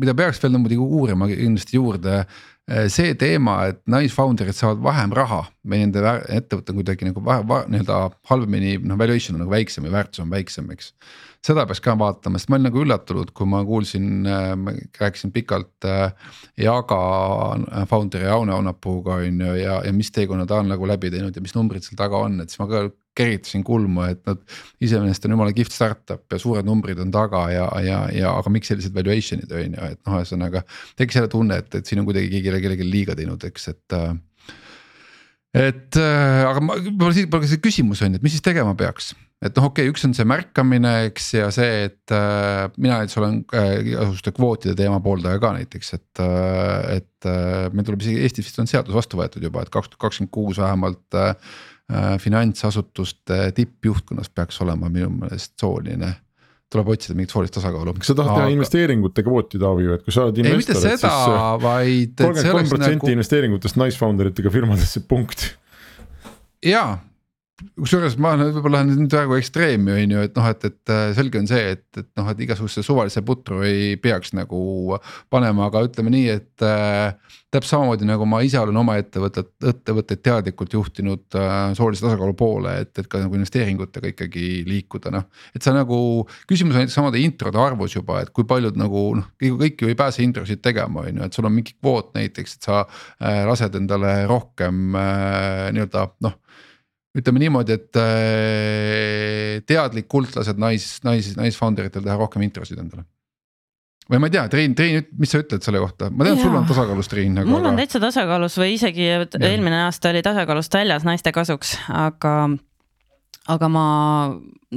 [0.00, 2.22] mida peaks veel muidugi uurima kindlasti juurde
[2.70, 7.96] Äh, see teema, et naisfounder'id saavad vähem raha või nende ettevõte on kuidagi nagu nii-öelda
[8.30, 10.92] halvemini, noh valuation on nagu väiksem ja väärtus on väiksem, eks.
[11.42, 14.52] Seda peaks ka vaatama, sest ma olin nagu üllatunud, kui ma kuulsin, äh,
[15.00, 16.12] rääkisin pikalt äh,
[16.60, 16.98] Jaaga
[17.90, 21.42] founder'i Aune Aunapuuga on ju ja, ja mis teekonna ta on nagu läbi teinud ja
[21.42, 22.84] mis numbrid seal taga on, et siis ma ka
[23.18, 24.38] keritasin kulmu, et nad
[24.80, 28.70] iseenesest on jumala kihvt startup ja suured numbrid on taga ja, ja, ja aga miks
[28.70, 30.62] sellised valuation'id on ju, et noh, ühesõnaga.
[30.96, 33.98] tekkis jälle tunne, et, et siin on kuidagi keegi kellelegi liiga teinud, eks, et.
[35.58, 39.12] et aga ma, võib-olla see küsimus on et mis siis tegema peaks
[39.42, 43.18] et noh, okei okay,, üks on see märkamine, eks ja see, et äh, mina näiteks
[43.20, 47.00] olen äh, igasuguste kvootide teema pooldaja ka näiteks, et äh,.
[47.00, 50.08] et äh, meil tuleb isegi Eestis vist on seadus vastu võetud juba, et kaks tuhat
[50.08, 51.36] kakskümmend kuus vähemalt äh,
[51.92, 56.12] Äh, finantsasutuste tippjuhtkonnas peaks olema minu meelest sooline
[56.72, 57.92] tuleb otsida mingit soolist tasakaalu.
[57.98, 58.44] kas sa tahad Aga...
[58.44, 61.34] teha investeeringute kvooti, Taavi, et kui sa oled investor, et siis.
[61.60, 62.14] vaid.
[62.16, 65.44] kolmkümmend kolm protsenti nagu- investeeringutest naisfounder'itega firmadesse, punkt.
[66.64, 66.94] jaa,
[67.78, 71.40] kusjuures ma võib-olla lähen nüüd praegu ekstreemi on ju, et noh, et, et äh, selge
[71.40, 74.98] on see, et, et noh, et igasuguse suvalise putru ei peaks nagu
[75.32, 77.14] panema, aga ütleme nii, et äh,.
[77.52, 82.78] täpselt samamoodi nagu ma ise olen oma ettevõtet, ettevõtteid teadlikult juhtinud äh, soolise tasakaalu poole,
[82.86, 85.28] et, et ka nagu investeeringutega ikkagi liikuda, noh.
[85.52, 85.98] et sa nagu,
[86.48, 89.98] küsimus on näiteks samade introde arvus juba, et kui paljud nagu noh, kõik ju ei
[89.98, 93.76] pääse introsid tegema, on ju, et sul on mingi kvoot näiteks, et sa äh, lased
[93.78, 96.40] endale rohkem äh, nii-öelda noh
[97.18, 103.04] ütleme niimoodi, et äh, teadlikult lased nais, nais, naisfounder itel teha rohkem introsid endale
[104.10, 106.66] või ma ei tea, Triin, Triin, mis sa ütled selle kohta, ma tean, sul on
[106.68, 107.48] tasakaalus, Triin nagu.
[107.48, 107.84] mul on aga...
[107.84, 109.22] täitsa tasakaalus või isegi ja.
[109.38, 112.34] eelmine aasta oli tasakaalust väljas naiste kasuks, aga,
[113.54, 113.86] aga ma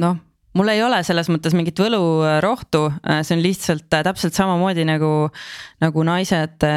[0.05, 0.19] noh,
[0.55, 2.85] mul ei ole selles mõttes mingit võlurohtu,
[3.23, 5.11] see on lihtsalt täpselt samamoodi nagu,
[5.83, 6.69] nagu naised.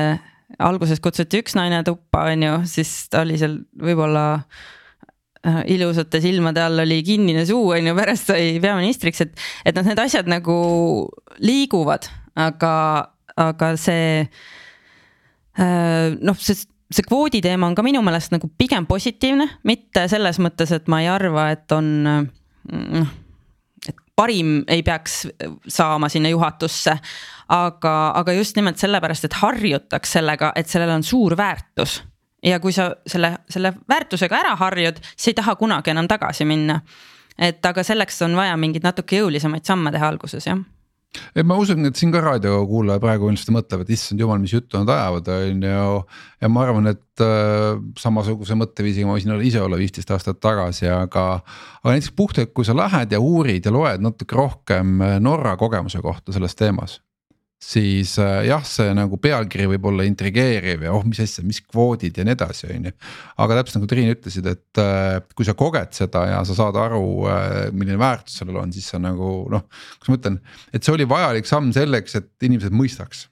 [0.59, 4.41] alguses kutsuti üks naine tuppa, on ju, siis ta oli seal võib-olla
[5.71, 10.01] ilusate silmade all oli kinnine suu, on ju, pärast sai peaministriks, et, et noh, need
[10.03, 10.57] asjad nagu
[11.45, 12.09] liiguvad,
[12.39, 12.73] aga,
[13.39, 14.27] aga see
[15.59, 16.59] äh, noh, see
[16.89, 21.03] see kvoodi teema on ka minu meelest nagu pigem positiivne, mitte selles mõttes, et ma
[21.05, 23.11] ei arva, et on noh,
[23.89, 25.27] et parim ei peaks
[25.69, 26.99] saama sinna juhatusse.
[27.49, 32.03] aga, aga just nimelt sellepärast, et harjutaks sellega, et sellel on suur väärtus
[32.43, 36.81] ja kui sa selle, selle väärtusega ära harjud, siis ei taha kunagi enam tagasi minna.
[37.39, 40.59] et aga selleks on vaja mingeid natuke jõulisemaid samme teha alguses jah
[41.35, 44.79] et ma usun, et siin ka raadiokuulaja praegu ilmselt mõtleb, et issand jumal, mis juttu
[44.79, 46.03] nad ajavad, on ju.
[46.43, 51.27] ja ma arvan, et äh, samasuguse mõtteviisiga ma võisin ise olla viisteist aastat tagasi, aga.
[51.83, 56.35] aga näiteks puhtalt, kui sa lähed ja uurid ja loed natuke rohkem Norra kogemuse kohta
[56.37, 57.01] selles teemas
[57.59, 62.21] siis äh, jah, see nagu pealkiri võib olla intrigeeriv ja oh, mis asja, mis kvoodid
[62.21, 62.93] ja nii edasi, on ju.
[63.45, 67.03] aga täpselt nagu Triin ütlesid, et äh, kui sa koged seda ja sa saad aru,
[67.27, 69.67] äh, milline väärtus sellel on, siis sa nagu noh,
[69.99, 70.39] kuidas ma ütlen,
[70.71, 73.27] et see oli vajalik samm selleks, et inimesed mõistaks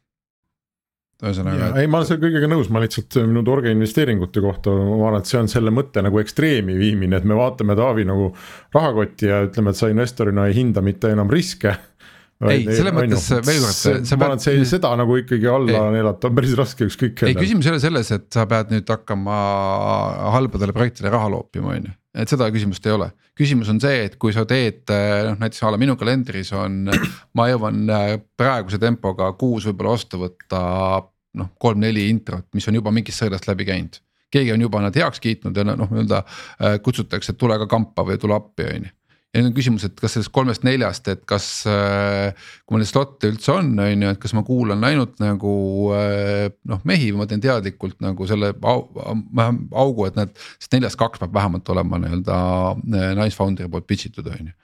[1.23, 1.71] ühesõnaga.
[1.81, 5.31] ei, ma olen selle kõigega nõus, ma lihtsalt minu torge investeeringute kohta, ma arvan, et
[5.31, 8.33] see on selle mõtte nagu ekstreemi viimine, et me vaatame Taavi nagu
[8.75, 11.73] rahakotti ja ütleme, et sa investorina ei hinda mitte enam riske
[12.45, 14.11] ei, selles mõttes veel kord.
[14.17, 17.33] arvan, et see seda nagu ikkagi alla neelata on päris raske ükskõik kellele.
[17.33, 19.37] ei, küsimus ei ole selles, et sa pead nüüd hakkama
[20.35, 21.95] halbadele projektidele raha loopima, on ju.
[22.21, 23.09] et seda küsimust ei ole,
[23.39, 26.91] küsimus on see, et kui sa teed noh näiteks a la minu kalendris on,
[27.39, 30.61] ma jõuan äh, praeguse tempoga kuus võib-olla vastu võtta
[31.37, 35.23] noh, kolm-neli introt, mis on juba mingist sõelast läbi käinud keegi on juba nad heaks
[35.23, 38.95] kiitnud ja noh, nii-öelda äh, kutsutakse, et tule ka kampa või tule appi, on ju
[39.37, 42.33] ja nüüd on küsimus, et kas sellest kolmest-neljast, et kas äh,
[42.65, 45.55] kui mul neid slot'e üldse on, on ju, et kas ma kuulan ainult nagu
[45.97, 48.85] äh, noh, mehi või ma teen teadlikult nagu selle au,
[49.77, 52.39] augu, et need, sest neljast kaks peab vähemalt olema nii-öelda
[52.77, 54.57] äh, nice founder'i poolt pitch itud, on ju.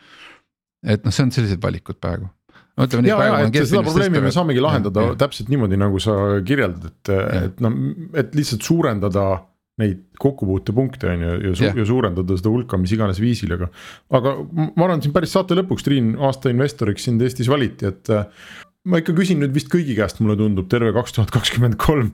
[0.97, 2.31] et noh, see on sellised valikud praegu
[2.73, 3.13] no ütleme nii.
[3.13, 6.17] ja, ja, et seda probleemi me saamegi lahendada ja, täpselt niimoodi, nagu sa
[6.47, 7.81] kirjeldad, et, et noh,
[8.17, 9.27] et lihtsalt suurendada
[9.81, 11.79] neid kokkupuutepunkte on ju ja, su yeah.
[11.81, 13.71] ja suurendada seda hulka mis iganes viisil, aga.
[14.19, 18.13] aga ma arvan, siin päris saate lõpuks Triin aasta investoriks sind Eestis valiti, et.
[18.13, 18.29] Äh,
[18.89, 22.13] ma ikka küsin nüüd vist kõigi käest, mulle tundub terve kaks tuhat kakskümmend kolm.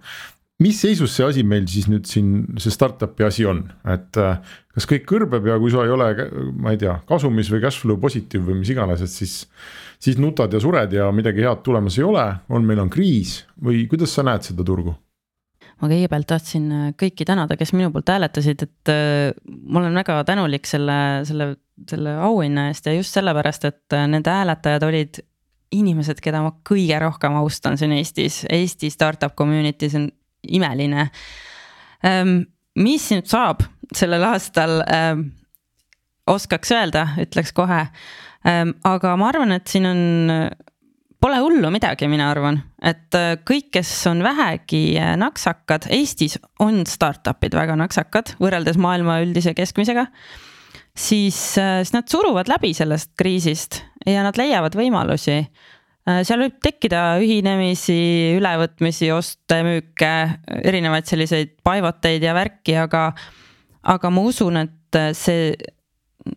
[0.58, 4.40] mis seisus see asi meil siis nüüd siin, see startup'i asi on, et äh,
[4.74, 6.08] kas kõik kõrbeb ja kui sa ei ole,
[6.58, 9.44] ma ei tea, kasumis või cash flow positiiv või mis iganes, et siis.
[9.98, 13.86] siis nutad ja sured ja midagi head tulemas ei ole, on, meil on kriis või
[13.90, 14.94] kuidas sa näed seda turgu?
[15.78, 20.20] Ma kõigepealt tahtsin äh, kõiki tänada, kes minu poolt hääletasid, et äh, ma olen väga
[20.28, 20.98] tänulik selle,
[21.28, 21.52] selle,
[21.88, 25.22] selle auhinna eest ja just sellepärast, et äh, nende hääletajad olid
[25.74, 30.06] inimesed, keda ma kõige rohkem austan siin Eestis, Eesti startup community, see on
[30.58, 31.08] imeline.
[32.06, 32.38] Ähm,
[32.78, 33.66] mis nüüd saab
[33.96, 35.26] sellel aastal, ähm,
[36.28, 37.82] oskaks öelda, ütleks kohe.
[38.48, 40.00] Ähm, aga ma arvan, et siin on
[41.18, 46.84] Pole hullu midagi, mina arvan, et äh, kõik, kes on vähegi äh, naksakad, Eestis on
[46.86, 50.06] startup'id väga naksakad võrreldes maailma üldise keskmisega.
[50.94, 55.40] siis, äh, siis nad suruvad läbi sellest kriisist ja nad leiavad võimalusi.
[56.06, 57.98] seal võib tekkida ühinemisi,
[58.38, 60.12] ülevõtmisi, oste, müüke,
[60.64, 63.02] erinevaid selliseid pivoteid ja värki, aga,
[63.82, 65.50] aga ma usun, et see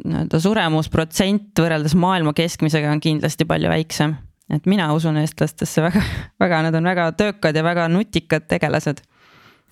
[0.02, 4.18] nii-öelda suremusprotsent võrreldes maailma keskmisega on kindlasti palju väiksem
[4.52, 6.04] et mina usun eestlastesse väga,
[6.44, 9.04] väga, nad on väga töökad ja väga nutikad tegelased.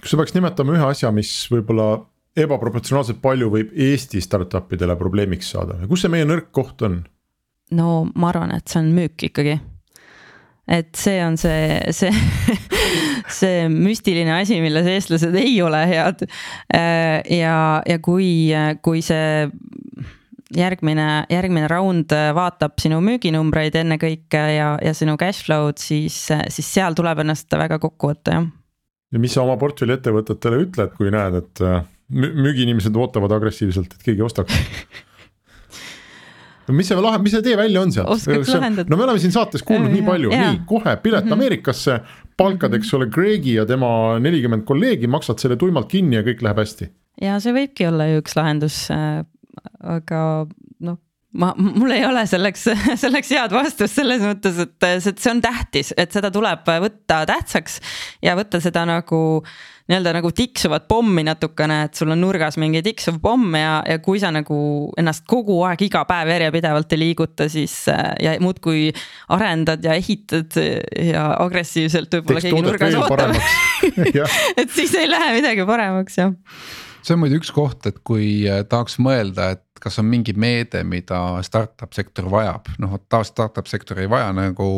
[0.02, 1.92] kas sa peaks nimetama ühe asja, mis võib-olla
[2.40, 7.02] ebaproportsionaalselt palju võib Eesti startup idele probleemiks saada, kus see meie nõrk koht on?
[7.76, 9.60] no ma arvan, et see on müük ikkagi.
[10.70, 12.14] et see on see, see
[13.40, 16.26] see müstiline asi, milles eestlased ei ole head.
[16.74, 18.30] ja, ja kui,
[18.86, 19.50] kui see
[20.56, 26.46] järgmine, järgmine round äh, vaatab sinu müüginumbreid ennekõike ja, ja sinu cash flow'd, siis, äh,
[26.54, 28.48] siis seal tuleb ennast väga kokku võtta, jah.
[29.14, 34.10] ja mis sa oma portfelli ettevõtetele ütled, kui näed, et äh, müügiinimesed ootavad agressiivselt, et
[34.10, 34.58] keegi ostaks
[36.70, 38.90] no mis see lahe, mis see tee välja on sealt?
[38.90, 41.38] no me oleme siin saates kuulnud nii palju, nii kohe pilet mm -hmm.
[41.38, 42.00] Ameerikasse,
[42.38, 46.66] palkad, eks ole, Gregi ja tema nelikümmend kolleegi, maksad selle tuimalt kinni ja kõik läheb
[46.66, 46.90] hästi.
[47.22, 48.88] ja see võibki olla ju üks lahendus
[49.84, 50.22] aga
[50.86, 51.00] noh,
[51.40, 52.68] ma, mul ei ole selleks,
[53.04, 57.80] selleks head vastust selles mõttes, et see, see on tähtis, et seda tuleb võtta tähtsaks
[58.26, 59.20] ja võtta seda nagu
[59.90, 64.20] nii-öelda nagu tiksuvat pommi natukene, et sul on nurgas mingi tiksuv pomm ja, ja kui
[64.22, 64.58] sa nagu
[65.02, 68.92] ennast kogu aeg, iga päev järjepidevalt ei liiguta, siis ja muudkui
[69.34, 73.34] arendad ja ehitad ja agressiivselt võib-olla keegi nurgas ootab.
[74.62, 76.38] et siis ei lähe midagi paremaks, jah.
[77.00, 80.84] See on muidu üks koht, et kui äh, tahaks mõelda, et kas on mingi meede,
[80.88, 84.70] mida startup sektor vajab, noh tavaliselt startup sektor ei vaja nagu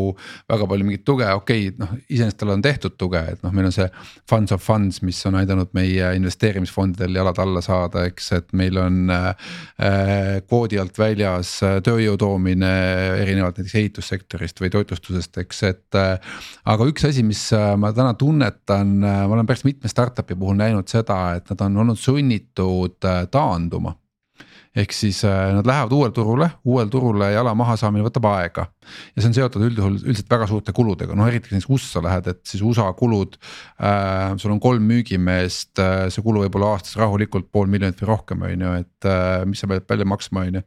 [0.49, 3.69] väga palju mingit tuge, okei okay,, noh iseenesest tal on tehtud tuge, et noh, meil
[3.69, 3.87] on see.
[4.29, 9.11] Funds of funds, mis on aidanud meie investeerimisfondidel jalad alla saada, eks, et meil on
[9.11, 9.51] äh,
[10.47, 11.53] kvoodi alt väljas
[11.85, 12.71] tööjõu toomine
[13.21, 16.35] erinevalt näiteks ehitussektorist või toitlustusest, eks, et äh,.
[16.65, 20.59] aga üks asi, mis äh, ma täna tunnetan, äh, ma olen päris mitme startup'i puhul
[20.59, 23.95] näinud seda, et nad on olnud sunnitud äh, taanduma
[24.76, 28.65] ehk siis äh, nad lähevad uuele turule, uuele turule jala maha saamine võtab aega.
[29.15, 32.30] ja see on seotud üldjuhul üldiselt väga suurte kuludega, noh eriti kui näiteks USA lähed,
[32.32, 33.36] et siis USA kulud
[33.84, 34.32] äh,.
[34.41, 38.45] sul on kolm müügimeest äh,, see kulu võib olla aastas rahulikult pool miljonit või rohkem,
[38.47, 40.63] on ju, et äh, mis sa pead välja maksma, on ju.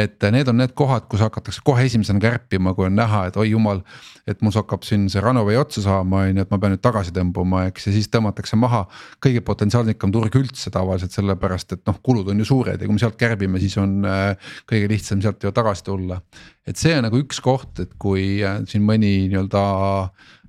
[0.00, 3.50] et need on need kohad, kus hakatakse kohe esimesena kärpima, kui on näha, et oi
[3.52, 3.84] jumal.
[4.26, 7.12] et mul hakkab siin see runway otsa saama, on ju, et ma pean nüüd tagasi
[7.12, 8.84] tõmbuma, eks ja siis tõmmatakse maha
[9.22, 13.02] kõige potentsiaalnikam turg üldse tavaliselt sellepärast, et noh, kulud on ju suured ja kui me
[13.02, 16.20] sealt kärbime tarbime, siis on äh, kõige lihtsam sealt ju tagasi tulla.
[16.66, 19.62] et see on nagu üks koht, et kui äh, siin mõni nii-öelda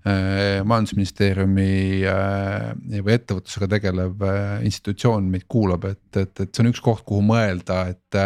[0.03, 2.03] majandusministeeriumi
[3.05, 4.23] või ettevõtlusega tegelev
[4.67, 8.17] institutsioon meid kuulab, et, et, et see on üks koht, kuhu mõelda, et.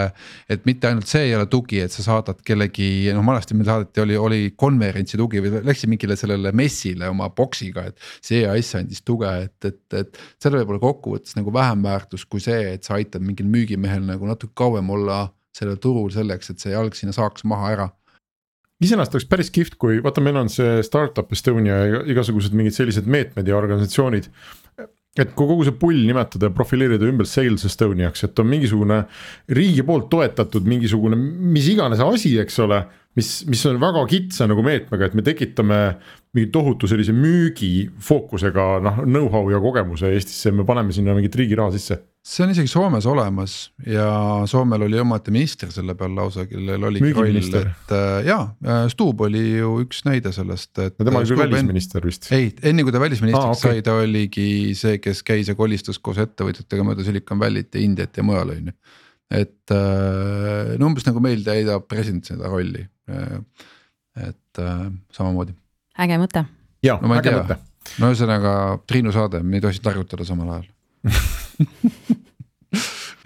[0.49, 4.01] et mitte ainult see ei ole tugi, et sa saadad kellegi, noh vanasti meil saadeti,
[4.03, 8.09] oli, oli konverentsi tugi või läksid mingile sellele messile oma box'iga, et.
[8.25, 12.41] see EAS andis tuge, et, et, et sellel võib olla kokkuvõttes nagu vähem väärtus kui
[12.43, 16.73] see, et sa aitad mingil müügimehel nagu natuke kauem olla sellel turul selleks, et see
[16.73, 17.87] jalg sinna saaks maha ära
[18.83, 23.09] iseenesest oleks päris kihvt, kui vaata, meil on see Startup Estonia ja igasugused mingid sellised
[23.09, 24.29] meetmed ja organisatsioonid.
[25.17, 28.99] et kui kogu see pull nimetada ja profileerida ümber Sales Estoniaks, et on mingisugune
[29.49, 32.83] riigi poolt toetatud mingisugune mis iganes asi, eks ole.
[33.17, 35.81] Mis, mis on väga kitsa nagu meetmega, et me tekitame
[36.37, 41.57] mingi tohutu sellise müügi fookusega noh, know-how ja kogemuse Eestisse, me paneme sinna mingit riigi
[41.57, 43.55] raha sisse see on isegi Soomes olemas
[43.87, 44.07] ja
[44.49, 49.23] Soomel oli ometi minister selle peal lausa, kellel oligi roll, et äh, jaa, äh, Stubb
[49.27, 50.97] oli ju üks näide sellest, et.
[50.99, 52.27] no tema oli küll välisminister vist.
[52.35, 53.79] ei, enne kui ta välisministriks ah, okay.
[53.79, 58.19] sai, ta oligi see, kes käis ja kolistas koos ettevõtjatega mööda Silicon Valley't ja Indiat
[58.19, 58.77] ja mujal, on ju.
[59.31, 62.85] Et äh, no umbes nagu meil täidab president seda rolli,
[64.17, 64.61] et
[65.13, 65.55] samamoodi.
[66.03, 66.45] äge mõte.
[66.85, 67.59] jaa no,, äge mõte.
[68.01, 68.53] no ühesõnaga
[68.87, 70.71] Triinu saade, me ei tohi targutada samal ajal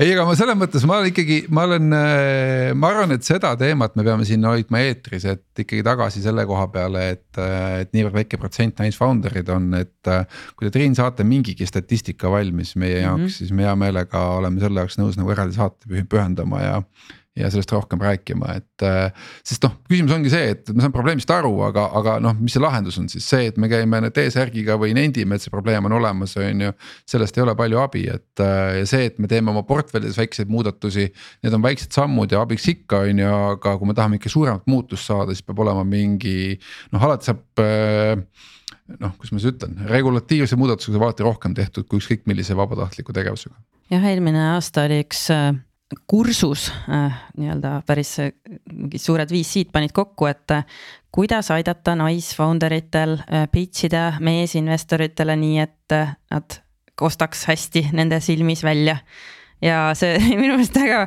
[0.02, 3.93] ei, aga ma selles mõttes ma ikkagi, ma olen, äh, ma arvan, et seda teemat
[3.99, 7.28] me peame siin hoidma eetris, et ikkagi tagasi selle koha peale, et.
[7.38, 10.26] Äh, et niivõrd väike protsent nice founder'id on, et äh,
[10.58, 13.38] kui te Triin saate mingigi statistika valmis meie jaoks mm, -hmm.
[13.38, 16.76] siis me hea meelega oleme selle jaoks nõus nagu eraldi saate pühendama ja
[17.36, 21.32] ja sellest rohkem rääkima, et äh, sest noh, küsimus ongi see, et ma saan probleemist
[21.32, 24.91] aru, aga, aga noh, mis see lahendus on siis see, et me käime T-särgiga või
[24.97, 26.73] nendime, et see probleem on olemas, on ju.
[27.07, 30.51] sellest ei ole palju abi, et äh, ja see, et me teeme oma portfellides väikseid
[30.51, 31.07] muudatusi,
[31.45, 34.67] need on väiksed sammud ja abiks ikka, on ju, aga kui me tahame ikka suuremat
[34.67, 36.57] muutust saada, siis peab olema mingi
[36.91, 38.15] noh, alati saab äh,
[38.99, 43.15] noh, kuidas ma siis ütlen, regulatiivse muudatusega saab alati rohkem tehtud kui ükskõik millise vabatahtliku
[43.15, 43.55] tegevusega.
[43.95, 45.29] jah, eelmine aasta oli üks
[46.08, 48.32] kursus äh, nii-öelda päris äh,
[48.72, 50.66] mingid suured VC-d panid kokku, et äh,
[51.12, 53.18] kuidas aidata naisfounder itel
[53.52, 55.96] pitch ida meesinvestoritele nii, et
[56.32, 56.58] nad
[57.02, 58.98] ostaks hästi nende silmis välja.
[59.62, 61.02] ja see minu meelest väga,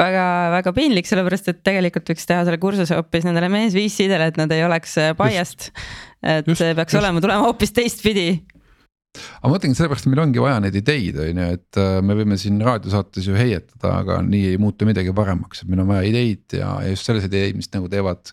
[0.00, 0.24] väga,
[0.56, 4.50] väga piinlik, sellepärast et tegelikult võiks teha selle kursuse hoopis nendele mees VC-dele, et nad
[4.54, 5.68] ei oleks biased.
[6.22, 7.02] et just, see peaks just.
[7.02, 8.26] olema, tulema hoopis teistpidi
[9.18, 12.38] aga ma mõtlengi sellepärast, meil ongi vaja neid ideid, on ju, et äh, me võime
[12.40, 16.56] siin raadiosaates ju heietada, aga nii ei muutu midagi paremaks, et meil on vaja ideid
[16.58, 18.32] ja, ja just selliseid ideid, mis nagu teevad,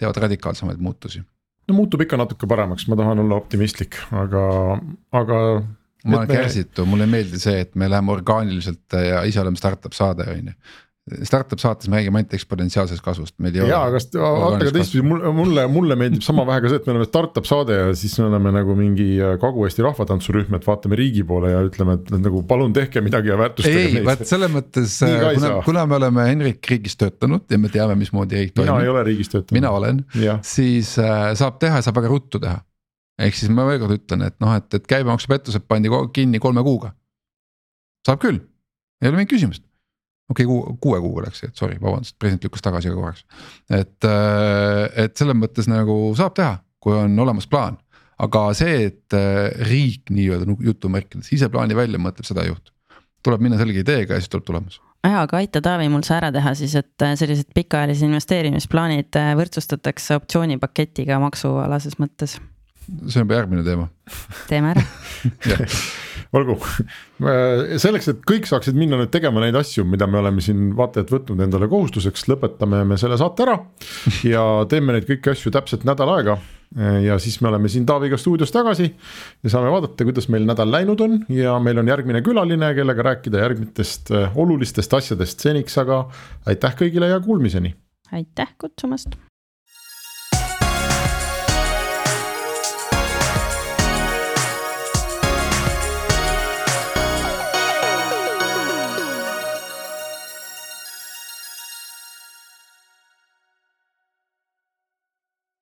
[0.00, 1.24] teevad radikaalsemaid muutusi.
[1.68, 4.44] no muutub ikka natuke paremaks, ma tahan olla optimistlik, aga,
[5.22, 5.40] aga.
[6.04, 6.38] ma olen me...
[6.38, 10.52] kärsitu, mulle ei meeldi see, et me läheme orgaaniliselt ja ise oleme startup saade, on
[10.52, 10.60] ju
[11.26, 13.70] Startup saates me räägime ainult eksponentsiaalsest kasvust, meil ei ole.
[13.72, 16.94] jaa, aga vaata ka teistpidi mulle, mulle, mulle meeldib sama vähe ka see, et me
[16.94, 21.24] oleme startup saade ja siis me oleme nagu mingi äh, Kagu-Eesti rahvatantsurühm, et vaatame riigi
[21.26, 24.00] poole ja ütleme, et nagu palun tehke midagi ja väärtustage meid.
[24.00, 27.96] ei, vaat selles mõttes, äh, kuna, kuna me oleme Henrik riigis töötanud ja me teame,
[28.00, 28.70] mismoodi riik toimib.
[28.70, 29.56] mina ei ole riigis töötanud.
[29.56, 30.04] mina olen,
[30.46, 32.60] siis äh, saab teha ja saab väga ruttu teha.
[33.20, 36.94] ehk siis ma veel kord ütlen, et noh, et, et käibemaksupettused pandi kinni kolme kuuga.
[38.06, 38.44] saab küll,
[39.00, 39.64] ei ole mingit küsimust
[40.30, 43.24] okei okay,, kuue kuuga läks, et sorry, vabandust, president lükkas tagasi korraks.
[43.70, 47.78] et, äh, et selles mõttes nagu saab teha, kui on olemas plaan.
[48.20, 52.72] aga see, et äh, riik nii-öelda jutumärkides ise plaani välja mõtleb, seda ei juhtu.
[53.24, 56.30] tuleb minna selge ideega ja siis tuleb tulemus ja, aga aita Taavi mul see ära
[56.32, 62.38] teha siis, et äh, sellised pikaajalised investeerimisplaanid võrdsustatakse optsioonipaketiga maksualases mõttes.
[63.06, 63.88] see on juba järgmine teema.
[64.48, 64.86] teeme ära
[66.36, 66.56] olgu,
[67.82, 71.42] selleks, et kõik saaksid minna nüüd tegema neid asju, mida me oleme siin vaatajad võtnud
[71.46, 73.58] endale kohustuseks, lõpetame me selle saate ära.
[74.26, 76.38] ja teeme neid kõiki asju täpselt nädal aega
[77.02, 78.86] ja siis me oleme siin Taaviga stuudios tagasi
[79.42, 83.42] ja saame vaadata, kuidas meil nädal läinud on ja meil on järgmine külaline, kellega rääkida
[83.42, 86.04] järgmistest olulistest asjadest seniks, aga
[86.46, 87.74] aitäh kõigile ja kuulmiseni.
[88.14, 89.18] aitäh kutsumast